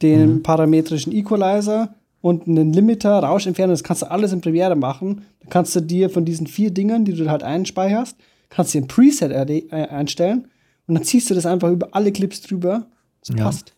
den 0.00 0.42
parametrischen 0.42 1.12
Equalizer 1.12 1.94
und 2.20 2.46
einen 2.46 2.72
Limiter, 2.72 3.18
Rauschentferner, 3.18 3.72
das 3.72 3.82
kannst 3.84 4.02
du 4.02 4.10
alles 4.10 4.32
in 4.32 4.40
Premiere 4.40 4.76
machen. 4.76 5.22
Dann 5.40 5.50
kannst 5.50 5.74
du 5.76 5.80
dir 5.80 6.08
von 6.08 6.24
diesen 6.24 6.46
vier 6.46 6.70
Dingern, 6.70 7.04
die 7.04 7.12
du 7.14 7.28
halt 7.28 7.42
einspeicherst, 7.42 8.16
kannst 8.54 8.74
du 8.74 8.78
dir 8.78 8.84
ein 8.84 8.88
Preset 8.88 9.30
äh, 9.32 9.62
einstellen 9.88 10.48
und 10.86 10.94
dann 10.94 11.04
ziehst 11.04 11.30
du 11.30 11.34
das 11.34 11.46
einfach 11.46 11.70
über 11.70 11.88
alle 11.92 12.12
Clips 12.12 12.40
drüber. 12.42 12.86
Das 13.26 13.36
Ja. 13.36 13.44
passt. 13.44 13.74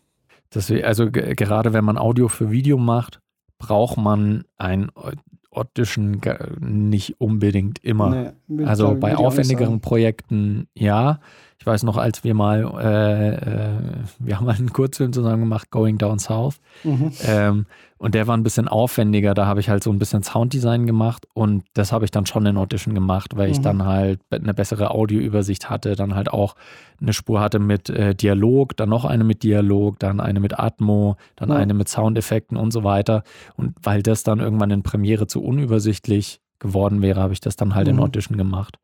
Deswegen, 0.55 0.85
also 0.85 1.11
ge- 1.11 1.35
gerade 1.35 1.73
wenn 1.73 1.85
man 1.85 1.99
Audio 1.99 2.29
für 2.29 2.51
Video 2.51 2.79
macht, 2.79 3.21
braucht 3.59 3.97
man 3.97 4.45
ein 4.57 4.91
Au- 4.95 5.13
Audition 5.51 6.21
ge- 6.21 6.37
nicht 6.61 7.21
unbedingt 7.21 7.79
immer. 7.85 8.33
Nee, 8.49 8.65
Also 8.65 8.95
bei 8.99 9.17
aufwendigeren. 9.17 9.81
Projekten 9.81 10.67
ja. 10.75 11.21
Ich 11.61 11.67
weiß 11.67 11.85
noch, 11.85 11.97
als 11.97 12.25
wir 12.25 12.35
mal, 12.35 12.65
äh, 12.81 13.35
äh, 13.35 13.79
wir 14.19 14.37
haben 14.39 14.47
mal 14.47 14.55
einen 14.57 14.73
Kurzfilm 14.73 15.13
zusammen 15.13 15.41
gemacht, 15.43 15.71
Going 15.71 15.97
Down 15.99 16.19
South. 16.19 16.57
Mhm. 16.83 17.13
Ähm, 17.25 17.67
Und 18.05 18.15
der 18.15 18.27
war 18.27 18.37
ein 18.37 18.43
bisschen 18.43 18.69
aufwendiger. 18.69 19.33
Da 19.33 19.47
habe 19.47 19.61
ich 19.61 19.71
halt 19.71 19.83
so 19.83 19.91
ein 19.91 19.99
bisschen 19.99 20.23
Sounddesign 20.23 20.87
gemacht 20.87 21.27
und 21.33 21.65
das 21.73 21.91
habe 21.91 22.05
ich 22.05 22.11
dann 22.11 22.27
schon 22.27 22.45
in 22.45 22.59
Audition 22.59 22.93
gemacht, 22.95 23.35
weil 23.35 23.51
ich 23.51 23.61
Mhm. 23.61 23.63
dann 23.63 23.85
halt 23.87 24.21
eine 24.31 24.53
bessere 24.53 24.91
Audioübersicht 24.91 25.71
hatte, 25.71 25.97
dann 25.97 26.15
halt 26.15 26.31
auch 26.31 26.55
eine 27.01 27.15
Spur 27.15 27.41
hatte 27.41 27.59
mit 27.59 27.89
äh, 27.89 28.15
Dialog, 28.15 28.77
dann 28.77 28.91
noch 28.91 29.07
eine 29.07 29.25
mit 29.25 29.43
Dialog, 29.43 29.99
dann 30.01 30.21
eine 30.21 30.39
mit 30.41 30.59
Atmo, 30.59 31.17
dann 31.37 31.49
Ja. 31.49 31.55
eine 31.57 31.73
mit 31.73 31.89
Soundeffekten 31.89 32.59
und 32.59 32.73
so 32.73 32.85
weiter. 32.85 33.23
Und 33.57 33.75
weil 33.83 34.03
das 34.03 34.23
dann 34.23 34.39
irgendwann 34.39 34.71
in 34.71 34.83
Premiere 34.83 35.27
zu 35.27 35.43
unübersichtlich 35.43 36.43
geworden 36.59 37.01
wäre, 37.01 37.23
habe 37.23 37.33
ich 37.33 37.41
das 37.41 37.57
dann 37.57 37.75
halt 37.75 37.89
in 37.89 37.97
Mhm. 37.97 38.03
Audition 38.03 38.37
gemacht. 38.37 38.77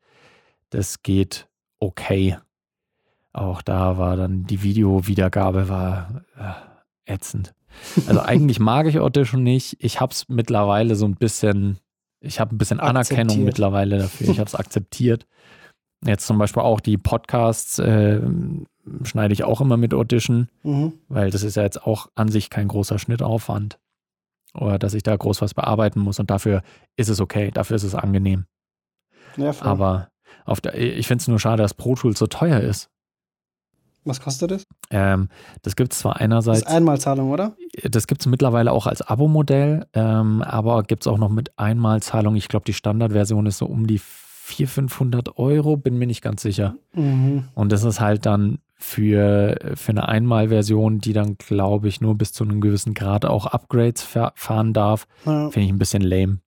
Das 0.71 1.03
geht 1.03 1.47
okay. 1.79 2.37
Auch 3.33 3.61
da 3.61 3.99
war 3.99 4.15
dann 4.17 4.45
die 4.47 4.63
Videowiedergabe 4.63 5.69
war 5.69 6.23
äh, 7.05 7.13
ätzend. 7.13 7.53
Also 8.07 8.21
eigentlich 8.21 8.59
mag 8.59 8.87
ich 8.87 8.99
Audition 8.99 9.43
nicht. 9.43 9.77
Ich 9.79 9.99
habe 9.99 10.11
es 10.13 10.27
mittlerweile 10.29 10.95
so 10.95 11.05
ein 11.05 11.15
bisschen, 11.15 11.77
ich 12.19 12.39
habe 12.39 12.55
ein 12.55 12.57
bisschen 12.57 12.79
Anerkennung 12.79 13.21
Akzeptiert. 13.27 13.45
mittlerweile 13.45 13.97
dafür. 13.99 14.29
Ich 14.29 14.39
habe 14.39 14.47
es 14.47 14.55
akzeptiert. 14.55 15.25
Jetzt 16.05 16.25
zum 16.25 16.37
Beispiel 16.37 16.63
auch 16.63 16.79
die 16.79 16.97
Podcasts 16.97 17.77
äh, 17.79 18.19
schneide 19.03 19.33
ich 19.33 19.43
auch 19.43 19.61
immer 19.61 19.77
mit 19.77 19.93
Audition, 19.93 20.49
Mhm. 20.63 20.93
weil 21.09 21.29
das 21.29 21.43
ist 21.43 21.55
ja 21.55 21.63
jetzt 21.63 21.83
auch 21.85 22.07
an 22.15 22.29
sich 22.29 22.49
kein 22.49 22.67
großer 22.67 22.97
Schnittaufwand. 22.97 23.77
Oder 24.53 24.79
dass 24.79 24.93
ich 24.95 25.03
da 25.03 25.15
groß 25.15 25.41
was 25.41 25.53
bearbeiten 25.53 25.99
muss 25.99 26.19
und 26.19 26.29
dafür 26.31 26.61
ist 26.97 27.07
es 27.09 27.21
okay, 27.21 27.51
dafür 27.51 27.75
ist 27.77 27.83
es 27.83 27.95
angenehm. 27.95 28.45
Ja. 29.37 29.53
Aber 29.61 30.09
auf 30.45 30.59
der, 30.59 30.75
ich 30.77 31.07
finde 31.07 31.21
es 31.21 31.27
nur 31.27 31.39
schade, 31.39 31.61
dass 31.63 31.73
Pro 31.73 31.95
Tools 31.95 32.19
so 32.19 32.27
teuer 32.27 32.59
ist. 32.59 32.89
Was 34.03 34.19
kostet 34.19 34.51
das? 34.51 34.65
Ähm, 34.89 35.29
das 35.61 35.75
gibt 35.75 35.93
es 35.93 35.99
zwar 35.99 36.13
Das 36.13 36.21
einerseits, 36.21 36.59
ist 36.61 36.67
Einmalzahlung, 36.67 37.29
oder? 37.29 37.55
das 37.83 38.07
gibt 38.07 38.21
es 38.21 38.27
mittlerweile 38.27 38.71
auch 38.71 38.87
als 38.87 39.01
Abo-Modell, 39.01 39.85
ähm, 39.93 40.41
aber 40.41 40.83
gibt 40.83 41.03
es 41.03 41.07
auch 41.07 41.17
noch 41.19 41.29
mit 41.29 41.57
Einmalzahlung. 41.59 42.35
Ich 42.35 42.47
glaube, 42.47 42.65
die 42.65 42.73
Standardversion 42.73 43.45
ist 43.45 43.59
so 43.59 43.65
um 43.67 43.85
die 43.87 43.99
400, 43.99 44.69
500 44.91 45.37
Euro, 45.37 45.77
bin 45.77 45.97
mir 45.97 46.07
nicht 46.07 46.21
ganz 46.21 46.41
sicher. 46.41 46.75
Mhm. 46.93 47.45
Und 47.53 47.71
das 47.71 47.83
ist 47.83 48.01
halt 48.01 48.25
dann 48.25 48.57
für, 48.75 49.57
für 49.75 49.91
eine 49.91 50.09
Einmalversion, 50.09 50.99
die 50.99 51.13
dann, 51.13 51.37
glaube 51.37 51.87
ich, 51.87 52.01
nur 52.01 52.17
bis 52.17 52.33
zu 52.33 52.43
einem 52.43 52.59
gewissen 52.59 52.93
Grad 52.95 53.25
auch 53.25 53.45
Upgrades 53.45 54.01
fa- 54.01 54.33
fahren 54.35 54.73
darf, 54.73 55.05
Ja. 55.25 55.49
finde 55.51 55.67
ich 55.67 55.71
ein 55.71 55.77
bisschen 55.79 56.01
lame. 56.01 56.39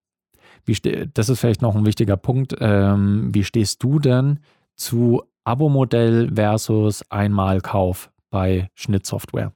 Wie 0.67 0.75
das 1.15 1.29
ist 1.29 1.41
vielleicht 1.41 1.63
noch 1.63 1.77
ein 1.77 1.87
wichtiger 1.87 2.17
Punkt. 2.17 2.57
Ähm, 2.59 3.31
wie 3.33 3.45
stehst 3.45 3.83
du 3.83 3.99
denn 4.01 4.41
zu 4.77 5.23
Abo-Modell 5.45 6.31
versus 6.35 7.03
Einmalkauf 7.11 8.11
bei 8.31 8.69
Schnittsoftware? 8.75 9.53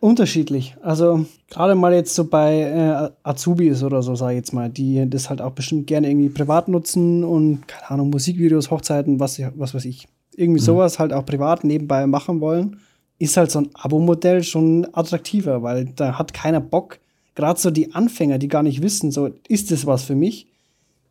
Unterschiedlich. 0.00 0.76
Also 0.82 1.24
gerade 1.48 1.74
mal 1.74 1.94
jetzt 1.94 2.14
so 2.14 2.24
bei 2.24 2.60
äh, 2.60 3.10
Azubis 3.22 3.82
oder 3.82 4.02
so, 4.02 4.14
sage 4.14 4.34
ich 4.34 4.38
jetzt 4.38 4.52
mal, 4.52 4.68
die 4.68 5.08
das 5.08 5.30
halt 5.30 5.40
auch 5.40 5.52
bestimmt 5.52 5.86
gerne 5.86 6.10
irgendwie 6.10 6.28
privat 6.28 6.68
nutzen 6.68 7.24
und, 7.24 7.66
keine 7.66 7.90
Ahnung, 7.90 8.10
Musikvideos, 8.10 8.70
Hochzeiten, 8.70 9.18
was, 9.18 9.40
was 9.56 9.74
weiß 9.74 9.84
ich, 9.86 10.08
irgendwie 10.36 10.60
Mhm. 10.60 10.64
sowas 10.64 10.98
halt 10.98 11.12
auch 11.12 11.24
privat 11.24 11.64
nebenbei 11.64 12.06
machen 12.06 12.40
wollen, 12.40 12.78
ist 13.18 13.36
halt 13.36 13.50
so 13.50 13.60
ein 13.60 13.70
Abo-Modell 13.74 14.42
schon 14.42 14.86
attraktiver, 14.92 15.62
weil 15.62 15.86
da 15.96 16.18
hat 16.18 16.34
keiner 16.34 16.60
Bock, 16.60 16.98
gerade 17.34 17.58
so 17.58 17.70
die 17.70 17.94
Anfänger, 17.94 18.38
die 18.38 18.48
gar 18.48 18.62
nicht 18.62 18.82
wissen, 18.82 19.10
so, 19.10 19.30
ist 19.48 19.70
das 19.70 19.86
was 19.86 20.04
für 20.04 20.14
mich? 20.14 20.48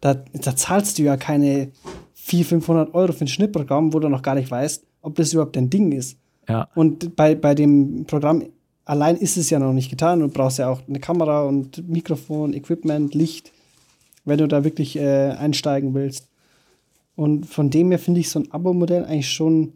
Da, 0.02 0.16
da 0.34 0.56
zahlst 0.56 1.00
du 1.00 1.04
ja 1.04 1.18
keine 1.18 1.72
400, 2.32 2.48
500 2.48 2.94
Euro 2.94 3.12
für 3.12 3.26
ein 3.26 3.28
Schnittprogramm, 3.28 3.94
wo 3.94 4.00
du 4.00 4.08
noch 4.08 4.22
gar 4.22 4.36
nicht 4.36 4.50
weißt, 4.50 4.86
ob 5.02 5.16
das 5.16 5.34
überhaupt 5.34 5.56
dein 5.56 5.70
Ding 5.70 5.92
ist. 5.92 6.18
Ja, 6.48 6.70
Und 6.76 7.16
bei, 7.16 7.36
bei 7.36 7.56
dem 7.56 8.06
Programm 8.06 8.44
allein 8.86 9.18
ist 9.18 9.38
es 9.38 9.50
ja 9.50 9.60
noch 9.60 9.74
nicht 9.74 9.90
getan. 9.90 10.22
Du 10.22 10.28
brauchst 10.28 10.60
ja 10.60 10.70
auch 10.70 10.82
eine 10.88 11.00
Kamera 11.00 11.44
und 11.44 11.88
Mikrofon, 11.90 12.54
Equipment, 12.54 13.14
Licht, 13.14 13.52
wenn 14.26 14.38
du 14.38 14.48
da 14.48 14.64
wirklich 14.64 14.98
äh, 14.98 15.32
einsteigen 15.32 15.94
willst. 15.94 16.30
Und 17.16 17.46
von 17.46 17.70
dem 17.70 17.92
her 17.92 18.00
finde 18.00 18.20
ich 18.20 18.30
so 18.30 18.40
ein 18.40 18.52
Abo-Modell 18.52 19.06
eigentlich 19.06 19.32
schon 19.32 19.74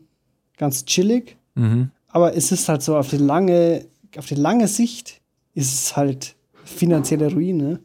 ganz 0.58 0.86
chillig. 0.86 1.38
mhm. 1.56 1.92
Aber 2.08 2.36
es 2.36 2.54
ist 2.54 2.70
halt 2.70 2.82
so 2.82 2.96
auf 2.96 3.10
die 3.10 3.18
lange, 3.18 3.86
auf 4.18 4.26
die 4.26 4.36
lange 4.36 4.70
Sicht 4.70 5.20
ist 5.54 5.74
es 5.74 5.98
halt 5.98 6.36
finanzielle 6.64 7.32
Ruine. 7.32 7.82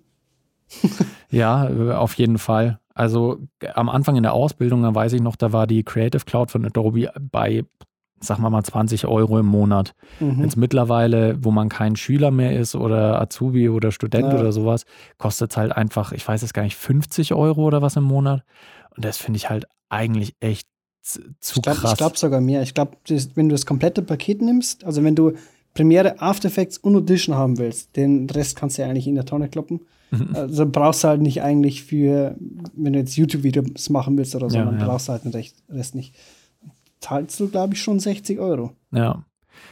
ja, 1.31 1.69
auf 1.99 2.15
jeden 2.15 2.39
Fall. 2.39 2.80
Also 2.95 3.39
am 3.75 3.89
Anfang 3.89 4.17
in 4.17 4.23
der 4.23 4.33
Ausbildung, 4.35 4.83
da 4.83 4.95
weiß 4.95 5.13
ich 5.13 5.21
noch, 5.23 5.37
da 5.37 5.53
war 5.53 5.67
die 5.67 5.85
Creative 5.85 6.25
Cloud 6.25 6.51
von 6.51 6.65
Adobe 6.65 7.11
bei, 7.21 7.65
sagen 8.21 8.43
wir 8.43 8.51
mal, 8.51 8.63
20 8.63 9.07
Euro 9.07 9.39
im 9.39 9.47
Monat. 9.47 9.95
Mhm. 10.19 10.43
Jetzt 10.43 10.57
mittlerweile, 10.57 11.39
wo 11.43 11.51
man 11.51 11.69
kein 11.69 11.97
Schüler 11.97 12.31
mehr 12.31 12.59
ist 12.59 12.75
oder 12.75 13.21
Azubi 13.21 13.69
oder 13.69 13.93
Student 13.93 14.33
Ja. 14.33 14.39
oder 14.41 14.53
sowas, 14.53 14.85
kostet 15.19 15.53
es 15.53 15.57
halt 15.57 15.73
einfach, 15.73 16.13
ich 16.13 16.27
weiß 16.27 16.43
es 16.43 16.53
gar 16.53 16.63
nicht, 16.63 16.77
50 16.77 17.33
Euro 17.33 17.63
oder 17.65 17.81
was 17.81 17.97
im 17.97 18.05
Monat. 18.05 18.43
Und 18.97 19.05
das 19.05 19.17
finde 19.17 19.37
ich 19.39 19.49
halt 19.49 19.67
eigentlich 19.89 20.35
echt 20.41 20.67
zu 21.01 21.21
Ich 21.57 21.63
glaube 21.63 21.79
krass. 21.79 21.97
glaub 21.97 22.19
sogar 22.19 22.41
mehr. 22.41 22.63
Ich 22.63 22.75
glaube, 22.75 22.97
wenn 23.35 23.49
du 23.49 23.55
das 23.55 23.65
komplette 23.65 24.03
Paket 24.03 24.43
nimmst, 24.43 24.85
also 24.85 25.03
wenn 25.03 25.15
du 25.15 25.33
Premiere, 25.73 26.21
After 26.21 26.49
Effects 26.49 26.77
und 26.77 26.97
Audition 26.97 27.35
haben 27.37 27.57
willst, 27.57 27.97
den 27.97 28.29
Rest 28.29 28.57
kannst 28.57 28.77
du 28.77 28.83
ja 28.83 28.89
eigentlich 28.89 29.07
in 29.07 29.15
der 29.15 29.25
Tonne 29.25 29.49
kloppen. 29.49 29.81
Mhm. 30.11 30.29
Also 30.35 30.67
brauchst 30.67 31.05
du 31.05 31.09
halt 31.09 31.21
nicht 31.23 31.43
eigentlich 31.43 31.83
für, 31.85 32.37
wenn 32.75 32.93
du 32.93 32.99
jetzt 32.99 33.17
YouTube-Videos 33.17 33.91
machen 33.91 34.17
willst 34.19 34.35
oder 34.35 34.51
so, 34.51 34.57
Ja, 34.59 34.65
dann 34.65 34.79
ja. 34.81 34.87
brauchst 34.87 35.09
du 35.09 35.13
halt 35.13 35.25
den 35.25 35.33
Rest 35.69 35.95
nicht. 35.95 36.15
Zahlst 37.01 37.39
du, 37.41 37.49
glaube 37.49 37.75
ich, 37.75 37.81
schon 37.83 37.99
60 37.99 38.39
Euro. 38.41 38.73
Ja. 38.93 39.25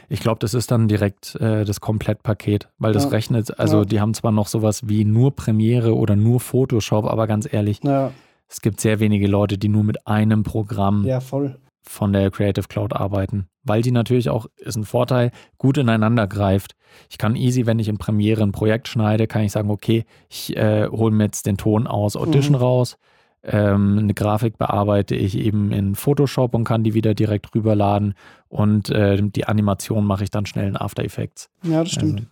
Ich 0.07 0.19
glaube, 0.19 0.39
das 0.39 0.53
ist 0.53 0.71
dann 0.71 0.87
direkt 0.87 1.35
äh, 1.35 1.65
das 1.65 1.81
Komplettpaket, 1.81 2.69
weil 2.79 2.93
das 2.93 3.03
Ja. 3.05 3.09
rechnet, 3.09 3.59
also 3.59 3.79
Ja. 3.79 3.85
die 3.85 3.99
haben 3.99 4.13
zwar 4.13 4.31
noch 4.31 4.47
sowas 4.47 4.87
wie 4.87 5.05
nur 5.05 5.35
Premiere 5.35 5.95
oder 5.95 6.15
nur 6.15 6.39
Photoshop, 6.39 7.05
aber 7.05 7.27
ganz 7.27 7.47
ehrlich, 7.51 7.79
Ja, 7.83 8.11
es 8.47 8.61
gibt 8.61 8.81
sehr 8.81 8.99
wenige 8.99 9.27
Leute, 9.27 9.57
die 9.57 9.67
nur 9.69 9.83
mit 9.83 10.07
einem 10.07 10.43
Programm 10.43 11.05
ja, 11.05 11.19
voll. 11.19 11.57
Von 11.81 12.13
der 12.13 12.29
Creative 12.31 12.67
Cloud 12.67 12.93
arbeiten, 12.93 13.47
weil 13.63 13.81
die 13.81 13.91
natürlich 13.91 14.29
auch, 14.29 14.45
ist 14.57 14.75
ein 14.75 14.83
Vorteil, 14.83 15.31
gut 15.57 15.77
ineinander 15.77 16.27
greift. 16.27 16.75
Ich 17.09 17.17
kann 17.17 17.35
easy, 17.35 17.65
wenn 17.65 17.79
ich 17.79 17.87
in 17.87 17.97
Premiere 17.97 18.43
ein 18.43 18.51
Projekt 18.51 18.87
schneide, 18.87 19.27
kann 19.27 19.43
ich 19.43 19.51
sagen, 19.51 19.69
okay, 19.71 20.05
ich 20.29 20.55
äh, 20.57 20.87
hole 20.87 21.11
mir 21.13 21.25
jetzt 21.25 21.45
den 21.45 21.57
Ton 21.57 21.87
aus 21.87 22.15
Audition 22.15 22.55
Mhm. 22.55 22.61
raus, 22.61 22.97
ähm, 23.41 23.97
eine 23.99 24.13
Grafik 24.13 24.57
bearbeite 24.57 25.15
ich 25.15 25.37
eben 25.37 25.71
in 25.71 25.95
Photoshop 25.95 26.53
und 26.53 26.65
kann 26.65 26.83
die 26.83 26.93
wieder 26.93 27.13
direkt 27.13 27.55
rüberladen 27.55 28.13
und 28.49 28.89
äh, 28.89 29.17
die 29.21 29.45
Animation 29.47 30.05
mache 30.05 30.25
ich 30.25 30.29
dann 30.29 30.45
schnell 30.45 30.67
in 30.67 30.75
After 30.75 31.03
Effects. 31.03 31.49
Ja, 31.63 31.83
das 31.83 31.91
stimmt. 31.93 32.19
Also, 32.19 32.27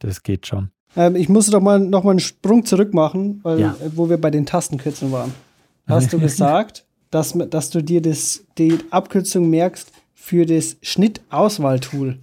das 0.00 0.22
geht 0.24 0.46
schon. 0.46 0.70
Ähm, 0.96 1.14
ich 1.16 1.28
musste 1.28 1.52
doch 1.52 1.60
mal 1.60 1.78
noch 1.78 2.02
mal 2.02 2.10
einen 2.10 2.20
Sprung 2.20 2.64
zurück 2.64 2.92
machen, 2.94 3.40
weil, 3.44 3.60
Ja. 3.60 3.76
wo 3.94 4.10
wir 4.10 4.20
bei 4.20 4.30
den 4.30 4.44
Tastenkürzeln 4.44 5.12
waren. 5.12 5.32
Hast 5.86 6.12
du 6.12 6.18
gesagt, 6.18 6.84
dass, 7.14 7.32
dass 7.50 7.70
du 7.70 7.82
dir 7.82 8.02
das, 8.02 8.44
die 8.58 8.78
Abkürzung 8.90 9.48
merkst 9.50 9.92
für 10.14 10.46
das 10.46 10.76
Schnittauswahltool? 10.82 12.18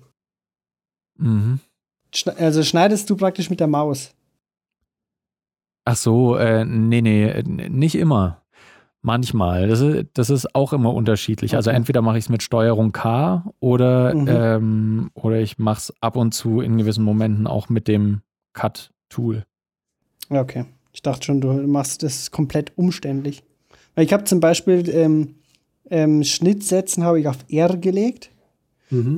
Mhm. 1.17 1.59
Also 2.37 2.63
schneidest 2.63 3.09
du 3.09 3.15
praktisch 3.15 3.49
mit 3.49 3.59
der 3.59 3.67
Maus. 3.67 4.13
Ach 5.85 5.95
so, 5.95 6.35
äh, 6.35 6.65
nee, 6.65 7.01
nee, 7.01 7.25
äh, 7.25 7.43
nicht 7.43 7.95
immer. 7.95 8.41
Manchmal. 9.03 9.67
Das 9.67 9.79
ist, 9.81 10.05
das 10.13 10.29
ist 10.29 10.53
auch 10.53 10.73
immer 10.73 10.93
unterschiedlich. 10.93 11.55
Also 11.55 11.71
Okay. 11.71 11.77
entweder 11.77 12.01
mache 12.03 12.19
ich 12.19 12.25
es 12.25 12.29
mit 12.29 12.43
Steuerung 12.43 12.91
K 12.91 13.51
oder, 13.59 14.13
Mhm. 14.13 14.27
ähm, 14.27 15.11
oder 15.15 15.39
ich 15.39 15.57
mache 15.57 15.79
es 15.79 15.93
ab 16.01 16.17
und 16.17 16.33
zu 16.33 16.61
in 16.61 16.77
gewissen 16.77 17.03
Momenten 17.03 17.47
auch 17.47 17.69
mit 17.69 17.87
dem 17.87 18.21
Cut-Tool. 18.53 19.43
Okay. 20.29 20.65
Ich 20.93 21.01
dachte 21.01 21.25
schon, 21.25 21.41
du 21.41 21.51
machst 21.65 22.03
das 22.03 22.29
komplett 22.29 22.73
umständlich. 22.77 23.43
Ich 23.95 24.13
habe 24.13 24.23
zum 24.23 24.39
Beispiel 24.39 24.87
ähm, 24.89 25.35
ähm, 25.89 26.23
Schnittsätzen 26.23 27.03
habe 27.03 27.19
ich 27.19 27.27
auf 27.27 27.37
R 27.49 27.75
gelegt 27.77 28.29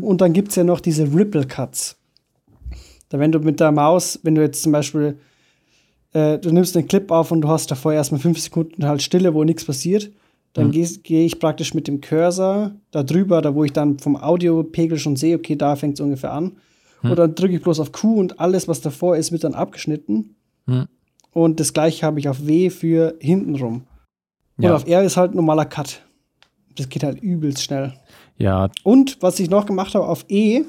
und 0.02 0.22
dann 0.22 0.34
gibt 0.34 0.50
es 0.50 0.56
ja 0.56 0.64
noch 0.64 0.80
diese 0.80 1.04
Ripple 1.14 1.46
Cuts. 1.46 1.96
Da 3.10 3.20
wenn 3.20 3.32
du 3.32 3.40
mit 3.40 3.60
der 3.60 3.72
Maus, 3.72 4.20
wenn 4.24 4.36
du 4.36 4.42
jetzt 4.42 4.64
zum 4.64 4.72
Beispiel, 4.72 5.18
äh, 6.14 6.38
du 6.40 6.52
nimmst 6.52 6.76
einen 6.76 6.88
Clip 6.88 7.10
auf 7.12 7.32
und 7.32 7.42
du 7.42 7.48
hast 7.48 7.70
davor 7.72 7.94
erstmal 7.94 8.22
fünf 8.22 8.40
Sekunden 8.40 8.86
halt 8.86 9.02
Stille, 9.02 9.34
wo 9.34 9.44
nichts 9.44 9.66
passiert, 9.66 10.12
dann 10.54 10.68
Mhm. 10.68 10.72
gehe 10.72 10.88
geh 11.04 11.26
ich 11.26 11.40
praktisch 11.40 11.74
mit 11.74 11.88
dem 11.88 12.02
Cursor 12.02 12.72
da 12.92 13.04
drüber, 13.04 13.42
da 13.42 13.54
wo 13.56 13.64
ich 13.64 13.74
dann 13.74 13.98
vom 14.00 14.16
Audiopegel 14.16 14.98
schon 14.98 15.16
sehe, 15.16 15.36
okay, 15.38 15.56
da 15.56 15.76
fängt 15.76 15.96
es 15.96 16.02
ungefähr 16.02 16.32
an. 16.32 16.54
Mhm. 17.02 17.12
Und 17.12 17.18
dann 17.18 17.36
drücke 17.36 17.56
ich 17.56 17.62
bloß 17.62 17.80
auf 17.80 17.92
Q 17.92 18.20
und 18.20 18.40
alles, 18.40 18.68
was 18.68 18.82
davor 18.82 19.18
ist, 19.18 19.32
wird 19.32 19.44
dann 19.44 19.56
abgeschnitten. 19.56 20.36
Mhm. 20.66 20.86
Und 21.32 21.60
das 21.60 21.74
gleiche 21.74 22.06
habe 22.06 22.20
ich 22.20 22.30
auf 22.30 22.46
W 22.46 22.70
für 22.70 23.16
hintenrum. 23.20 23.84
Und 24.58 24.63
Ja, 24.66 24.76
auf 24.76 24.88
R 24.88 25.02
ist 25.04 25.18
halt 25.18 25.32
ein 25.34 25.38
normaler 25.38 25.66
Cut. 25.66 26.02
Das 26.76 26.89
geht 26.89 27.04
halt 27.04 27.22
übelst 27.22 27.63
schnell. 27.63 27.94
ja, 28.38 28.70
Und 28.84 29.18
was 29.22 29.39
ich 29.39 29.50
noch 29.50 29.66
gemacht 29.66 29.94
habe, 29.96 30.08
auf 30.08 30.26
E, 30.30 30.63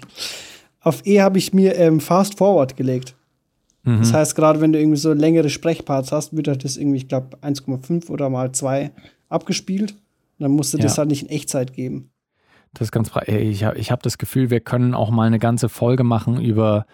auf 0.80 1.04
E 1.06 1.20
habe 1.20 1.38
ich 1.38 1.52
mir 1.52 1.76
ähm, 1.76 2.00
Fast 2.00 2.38
Forward 2.38 2.76
gelegt. 2.76 3.14
mhm. 3.84 3.98
Das 4.00 4.12
heißt, 4.12 4.34
gerade 4.34 4.60
wenn 4.60 4.72
du 4.72 4.78
irgendwie 4.78 4.98
so 4.98 5.12
längere 5.12 5.50
Sprechparts 5.50 6.12
hast, 6.12 6.36
wird 6.36 6.48
halt 6.48 6.64
das 6.64 6.76
irgendwie, 6.76 6.98
ich 6.98 7.08
glaube, 7.08 7.36
1,5 7.42 8.08
oder 8.10 8.30
mal 8.30 8.52
2 8.52 8.92
abgespielt. 9.28 9.92
Und 9.92 10.42
dann 10.42 10.52
musst 10.52 10.74
du 10.74 10.78
das 10.78 10.92
Ja. 10.96 10.98
halt 10.98 11.08
nicht 11.10 11.22
in 11.24 11.28
Echtzeit 11.30 11.72
geben. 11.72 12.10
das 12.74 12.88
ist 12.88 12.92
ganz. 12.92 13.10
Ey, 13.24 13.48
Ich 13.48 13.64
habe 13.64 13.78
ich 13.78 13.90
hab 13.90 14.02
das 14.02 14.18
Gefühl, 14.18 14.50
wir 14.50 14.60
können 14.60 14.94
auch 14.94 15.10
mal 15.10 15.26
eine 15.26 15.38
ganze 15.38 15.68
Folge 15.68 16.04
machen 16.04 16.40
über 16.40 16.86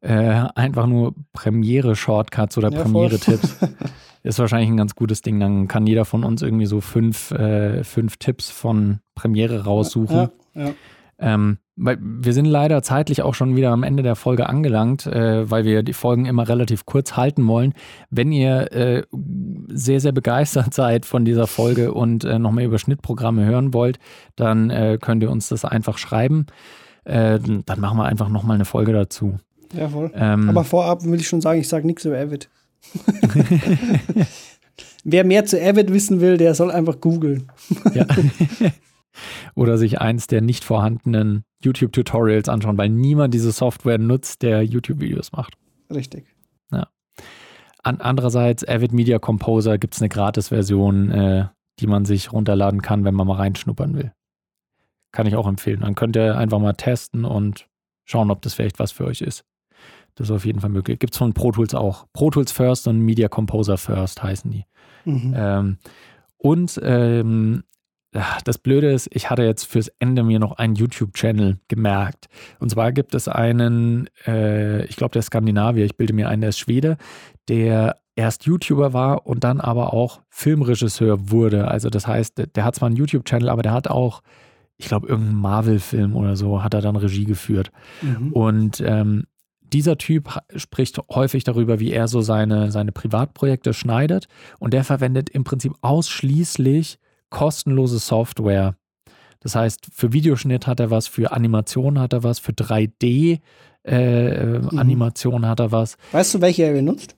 äh, 0.00 0.44
einfach 0.54 0.86
nur 0.86 1.14
Premiere-Shortcuts 1.32 2.56
oder 2.58 2.70
Ja. 2.70 2.82
Premiere-Tipps. 2.82 3.56
ist 4.24 4.38
wahrscheinlich 4.38 4.70
ein 4.70 4.76
ganz 4.76 4.94
gutes 4.94 5.22
Ding. 5.22 5.38
Dann 5.38 5.68
kann 5.68 5.86
jeder 5.86 6.04
von 6.04 6.24
uns 6.24 6.42
irgendwie 6.42 6.66
so 6.66 6.80
fünf, 6.80 7.30
äh, 7.30 7.84
fünf 7.84 8.16
Tipps 8.16 8.50
von 8.50 8.98
Premiere 9.14 9.64
raussuchen. 9.64 10.30
Ja, 10.54 10.64
ja. 10.64 10.74
Ähm, 11.18 11.58
weil 11.76 11.98
wir 12.00 12.32
sind 12.32 12.46
leider 12.46 12.82
zeitlich 12.82 13.22
auch 13.22 13.34
schon 13.34 13.56
wieder 13.56 13.70
am 13.70 13.82
Ende 13.82 14.02
der 14.02 14.16
Folge 14.16 14.48
angelangt, 14.48 15.06
äh, 15.06 15.48
weil 15.50 15.64
wir 15.64 15.82
die 15.82 15.92
Folgen 15.92 16.24
immer 16.24 16.48
relativ 16.48 16.86
kurz 16.86 17.16
halten 17.16 17.46
wollen. 17.46 17.74
Wenn 18.10 18.32
ihr 18.32 18.72
äh, 18.72 19.02
sehr, 19.68 20.00
sehr 20.00 20.12
begeistert 20.12 20.72
seid 20.74 21.04
von 21.04 21.24
dieser 21.24 21.46
Folge 21.46 21.92
und 21.92 22.24
äh, 22.24 22.38
noch 22.38 22.52
mehr 22.52 22.66
über 22.66 22.78
Schnittprogramme 22.78 23.44
hören 23.44 23.74
wollt, 23.74 23.98
dann 24.36 24.70
äh, 24.70 24.98
könnt 25.00 25.22
ihr 25.22 25.30
uns 25.30 25.48
das 25.48 25.64
einfach 25.64 25.98
schreiben. 25.98 26.46
Äh, 27.04 27.38
dann 27.40 27.80
machen 27.80 27.98
wir 27.98 28.06
einfach 28.06 28.28
nochmal 28.28 28.54
eine 28.54 28.64
Folge 28.64 28.92
dazu. 28.92 29.36
ja, 29.76 29.88
voll. 29.88 30.10
Ähm, 30.14 30.48
Aber 30.48 30.64
vorab 30.64 31.04
will 31.04 31.20
ich 31.20 31.28
schon 31.28 31.40
sagen, 31.42 31.60
ich 31.60 31.68
sage 31.68 31.86
nichts 31.86 32.04
über 32.04 32.16
Avid. 32.16 32.48
Wer 35.04 35.24
mehr 35.24 35.44
zu 35.44 35.60
Avid 35.60 35.92
wissen 35.92 36.20
will, 36.20 36.36
der 36.36 36.54
soll 36.54 36.70
einfach 36.70 37.00
googeln. 37.00 37.50
Ja. 37.92 38.06
Oder 39.54 39.78
sich 39.78 40.00
eins 40.00 40.26
der 40.26 40.40
nicht 40.40 40.64
vorhandenen 40.64 41.44
YouTube-Tutorials 41.62 42.48
anschauen, 42.48 42.78
weil 42.78 42.88
niemand 42.88 43.34
diese 43.34 43.52
Software 43.52 43.98
nutzt, 43.98 44.42
der 44.42 44.62
YouTube-Videos 44.62 45.32
macht. 45.32 45.54
Richtig. 45.92 46.24
An, 47.84 48.00
andererseits, 48.00 48.66
Avid 48.66 48.92
Media 48.92 49.18
Composer 49.18 49.76
gibt 49.76 49.94
es 49.94 50.00
eine 50.00 50.08
Gratis-Version, 50.08 51.10
äh, 51.10 51.48
die 51.78 51.86
man 51.86 52.06
sich 52.06 52.32
runterladen 52.32 52.80
kann, 52.80 53.04
wenn 53.04 53.14
man 53.14 53.26
mal 53.26 53.36
reinschnuppern 53.36 53.94
will. 53.94 54.12
Kann 55.12 55.26
ich 55.26 55.36
auch 55.36 55.46
empfehlen. 55.46 55.80
Dann 55.80 55.94
könnt 55.94 56.16
ihr 56.16 56.36
einfach 56.36 56.58
mal 56.58 56.72
testen 56.72 57.26
und 57.26 57.68
schauen, 58.06 58.30
ob 58.30 58.40
das 58.40 58.54
vielleicht 58.54 58.78
was 58.78 58.90
für 58.90 59.04
euch 59.04 59.20
ist. 59.20 59.44
Das 60.16 60.28
ist 60.28 60.34
auf 60.34 60.44
jeden 60.46 60.60
Fall 60.60 60.70
möglich. 60.70 60.98
Gibt 60.98 61.14
es 61.14 61.18
von 61.18 61.32
Pro 61.32 61.50
Tools 61.52 61.74
auch. 61.74 62.06
Pro 62.12 62.30
Tools 62.30 62.52
First 62.52 62.86
und 62.88 63.00
Media 63.00 63.28
Composer 63.28 63.76
First 63.78 64.22
heißen 64.22 64.50
die. 64.50 64.64
Mhm. 65.04 65.34
Ähm, 65.36 65.78
und 66.38 66.80
ähm, 66.82 67.64
das 68.44 68.58
Blöde 68.58 68.92
ist, 68.92 69.08
ich 69.12 69.28
hatte 69.28 69.42
jetzt 69.42 69.64
fürs 69.64 69.88
Ende 69.98 70.22
mir 70.22 70.38
noch 70.38 70.52
einen 70.52 70.76
YouTube-Channel 70.76 71.58
gemerkt. 71.66 72.26
Und 72.60 72.70
zwar 72.70 72.92
gibt 72.92 73.12
es 73.16 73.26
einen, 73.26 74.08
äh, 74.24 74.84
ich 74.84 74.94
glaube, 74.94 75.12
der 75.12 75.18
ist 75.20 75.26
Skandinavier, 75.26 75.84
ich 75.84 75.96
bilde 75.96 76.12
mir 76.12 76.28
ein, 76.28 76.40
der 76.40 76.50
ist 76.50 76.60
Schwede, 76.60 76.96
der 77.48 77.96
erst 78.14 78.44
YouTuber 78.46 78.92
war 78.92 79.26
und 79.26 79.42
dann 79.42 79.60
aber 79.60 79.92
auch 79.92 80.20
Filmregisseur 80.30 81.30
wurde. 81.32 81.66
Also 81.66 81.90
das 81.90 82.06
heißt, 82.06 82.38
der- 82.38 82.46
der 82.46 82.64
hat 82.64 82.76
zwar 82.76 82.86
einen 82.86 82.96
YouTube-Channel, 82.96 83.48
aber 83.48 83.62
der 83.62 83.72
hat 83.72 83.88
auch, 83.88 84.20
ich 84.76 84.86
glaube, 84.86 85.08
irgendeinen 85.08 85.40
Marvel-Film 85.40 86.14
oder 86.14 86.36
so, 86.36 86.62
hat 86.62 86.74
er 86.74 86.82
dann 86.82 86.94
Regie 86.94 87.24
geführt. 87.24 87.72
Mhm. 88.00 88.32
Und 88.32 88.80
ähm, 88.86 89.24
dieser 89.74 89.98
Typ 89.98 90.38
spricht 90.56 90.98
häufig 91.10 91.44
darüber, 91.44 91.78
wie 91.80 91.92
er 91.92 92.08
so 92.08 92.22
seine, 92.22 92.70
seine 92.70 92.92
Privatprojekte 92.92 93.74
schneidet. 93.74 94.28
Und 94.60 94.72
der 94.72 94.84
verwendet 94.84 95.28
im 95.30 95.42
Prinzip 95.44 95.74
ausschließlich 95.82 96.98
kostenlose 97.28 97.98
Software. 97.98 98.76
Das 99.40 99.56
heißt, 99.56 99.88
für 99.92 100.14
Videoschnitt 100.14 100.66
hat 100.66 100.80
er 100.80 100.90
was, 100.90 101.06
für 101.08 101.32
Animation 101.32 101.98
hat 101.98 102.14
er 102.14 102.22
was, 102.22 102.38
für 102.38 102.52
3D-Animation 102.52 105.46
hat 105.46 105.60
er 105.60 105.70
was. 105.72 105.98
Weißt 106.12 106.32
du, 106.34 106.40
welche 106.40 106.62
er 106.62 106.72
benutzt? 106.72 107.16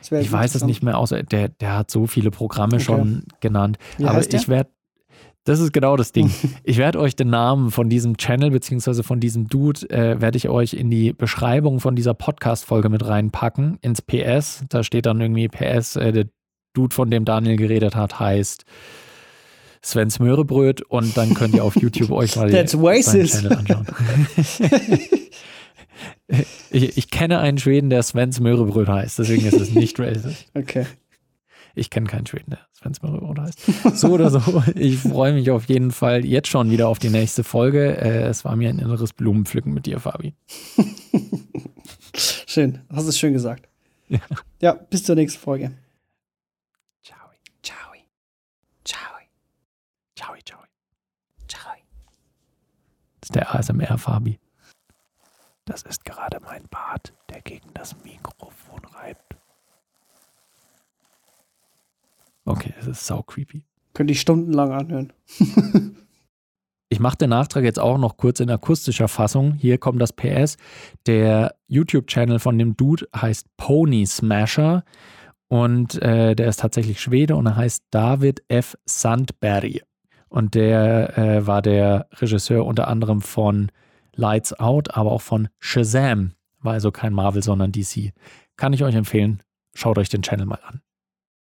Ich 0.00 0.32
weiß 0.32 0.54
es 0.54 0.64
nicht 0.64 0.82
mehr, 0.82 0.96
außer 0.98 1.22
der, 1.22 1.48
der 1.48 1.76
hat 1.76 1.90
so 1.90 2.06
viele 2.06 2.30
Programme 2.30 2.76
Okay. 2.76 2.84
schon 2.84 3.24
genannt. 3.40 3.76
Wie 3.98 4.06
Aber 4.06 4.20
ich 4.20 4.48
werde, 4.48 4.70
das 5.46 5.60
ist 5.60 5.72
genau 5.72 5.96
das 5.96 6.12
Ding. 6.12 6.30
ich 6.64 6.76
werde 6.76 6.98
euch 7.00 7.16
den 7.16 7.30
Namen 7.30 7.70
von 7.70 7.88
diesem 7.88 8.16
Channel 8.18 8.50
beziehungsweise 8.50 9.02
von 9.02 9.20
diesem 9.20 9.48
Dude, 9.48 9.88
äh, 9.90 10.20
werde 10.20 10.36
ich 10.36 10.48
euch 10.48 10.74
in 10.74 10.90
die 10.90 11.12
Beschreibung 11.12 11.80
von 11.80 11.94
dieser 11.96 12.14
Podcast-Folge 12.14 12.88
mit 12.88 13.06
reinpacken, 13.06 13.78
ins 13.80 14.02
PS. 14.02 14.64
Da 14.68 14.82
steht 14.82 15.06
dann 15.06 15.20
irgendwie 15.20 15.48
PS, 15.48 15.96
äh, 15.96 16.12
der 16.12 16.26
Dude, 16.74 16.94
von 16.94 17.10
dem 17.10 17.24
Daniel 17.24 17.56
geredet 17.56 17.94
hat, 17.94 18.18
heißt 18.18 18.64
Sven's 19.84 20.18
Möhrebröt 20.18 20.82
und 20.82 21.16
dann 21.16 21.32
könnt 21.34 21.54
ihr 21.54 21.62
auf 21.62 21.76
YouTube 21.80 22.10
euch 22.10 22.34
mal 22.34 22.50
That's 22.50 22.72
seinen. 22.72 23.26
Channel 23.26 23.52
anschauen. 23.52 23.86
ich, 26.70 26.98
ich 26.98 27.10
kenne 27.10 27.38
einen 27.38 27.58
Schweden, 27.58 27.88
der 27.88 28.02
Sven's 28.02 28.40
Möhrebröt 28.40 28.88
heißt, 28.88 29.20
deswegen 29.20 29.46
ist 29.46 29.60
es 29.60 29.72
nicht 29.72 29.98
racist. 30.00 30.46
Okay. 30.54 30.86
Ich 31.78 31.90
kenne 31.90 32.06
keinen 32.06 32.26
Schweden, 32.26 32.52
der 32.52 32.66
Sven's 32.74 33.02
Möhrebröt 33.02 33.38
heißt. 33.38 33.98
So 33.98 34.08
oder 34.08 34.30
so, 34.30 34.62
ich 34.74 34.96
freue 34.98 35.34
mich 35.34 35.50
auf 35.50 35.66
jeden 35.66 35.90
Fall 35.90 36.24
jetzt 36.24 36.48
schon 36.48 36.70
wieder 36.70 36.88
auf 36.88 36.98
die 36.98 37.10
nächste 37.10 37.44
Folge. 37.44 37.98
Äh, 37.98 38.22
es 38.22 38.46
war 38.46 38.56
mir 38.56 38.70
ein 38.70 38.78
inneres 38.78 39.12
Blumenpflücken 39.12 39.74
mit 39.74 39.84
dir, 39.84 40.00
Fabi. 40.00 40.34
Schön. 42.46 42.80
Hast 42.90 43.06
es 43.06 43.18
schön 43.18 43.34
gesagt. 43.34 43.68
Ja. 44.08 44.20
Ja, 44.62 44.72
bis 44.72 45.04
zur 45.04 45.16
nächsten 45.16 45.38
Folge. 45.38 45.72
Ciao. 47.02 47.18
Ciao. 47.62 47.76
Ciao. 48.82 49.00
Ciao. 50.16 50.34
Ciao. 50.42 50.60
Ciao. 51.46 51.72
Das 53.20 53.28
ist 53.28 53.34
der 53.34 53.54
ASMR, 53.54 53.98
Fabi. 53.98 54.38
Das 55.66 55.82
ist 55.82 56.06
gerade 56.06 56.40
mein 56.40 56.66
Bart, 56.68 57.12
der 57.28 57.42
gegen 57.42 57.68
das 57.74 57.94
Mikrofon 58.02 58.80
reibt. 58.94 59.35
Okay, 62.46 62.72
es 62.80 62.86
ist 62.86 63.06
sau 63.06 63.22
creepy. 63.22 63.64
Könnte 63.92 64.12
ich 64.12 64.20
stundenlang 64.20 64.72
anhören. 64.72 65.12
Ich 66.88 67.00
mache 67.00 67.16
den 67.16 67.30
Nachtrag 67.30 67.64
jetzt 67.64 67.80
auch 67.80 67.98
noch 67.98 68.16
kurz 68.16 68.38
in 68.38 68.48
akustischer 68.48 69.08
Fassung. 69.08 69.54
Hier 69.54 69.76
kommt 69.76 70.00
das 70.00 70.12
PS. 70.12 70.56
Der 71.06 71.56
YouTube-Channel 71.66 72.38
von 72.38 72.58
dem 72.58 72.76
Dude 72.76 73.08
heißt 73.14 73.48
Pony 73.56 74.06
Smasher 74.06 74.84
und 75.48 76.00
äh, 76.00 76.36
der 76.36 76.46
ist 76.46 76.60
tatsächlich 76.60 77.00
Schwede 77.00 77.34
und 77.34 77.46
er 77.46 77.56
heißt 77.56 77.84
David 77.90 78.44
F. 78.48 78.76
Sandberg. 78.84 79.82
Und 80.28 80.54
der 80.54 81.18
äh, 81.18 81.46
war 81.46 81.60
der 81.60 82.08
Regisseur 82.12 82.64
unter 82.64 82.86
anderem 82.86 83.20
von 83.20 83.72
Lights 84.14 84.52
Out, 84.52 84.96
aber 84.96 85.10
auch 85.10 85.22
von 85.22 85.48
Shazam. 85.58 86.34
War 86.60 86.74
also 86.74 86.92
kein 86.92 87.12
Marvel, 87.12 87.42
sondern 87.42 87.72
DC. 87.72 88.12
Kann 88.56 88.72
ich 88.72 88.84
euch 88.84 88.94
empfehlen. 88.94 89.42
Schaut 89.74 89.98
euch 89.98 90.08
den 90.08 90.22
Channel 90.22 90.46
mal 90.46 90.60
an. 90.64 90.82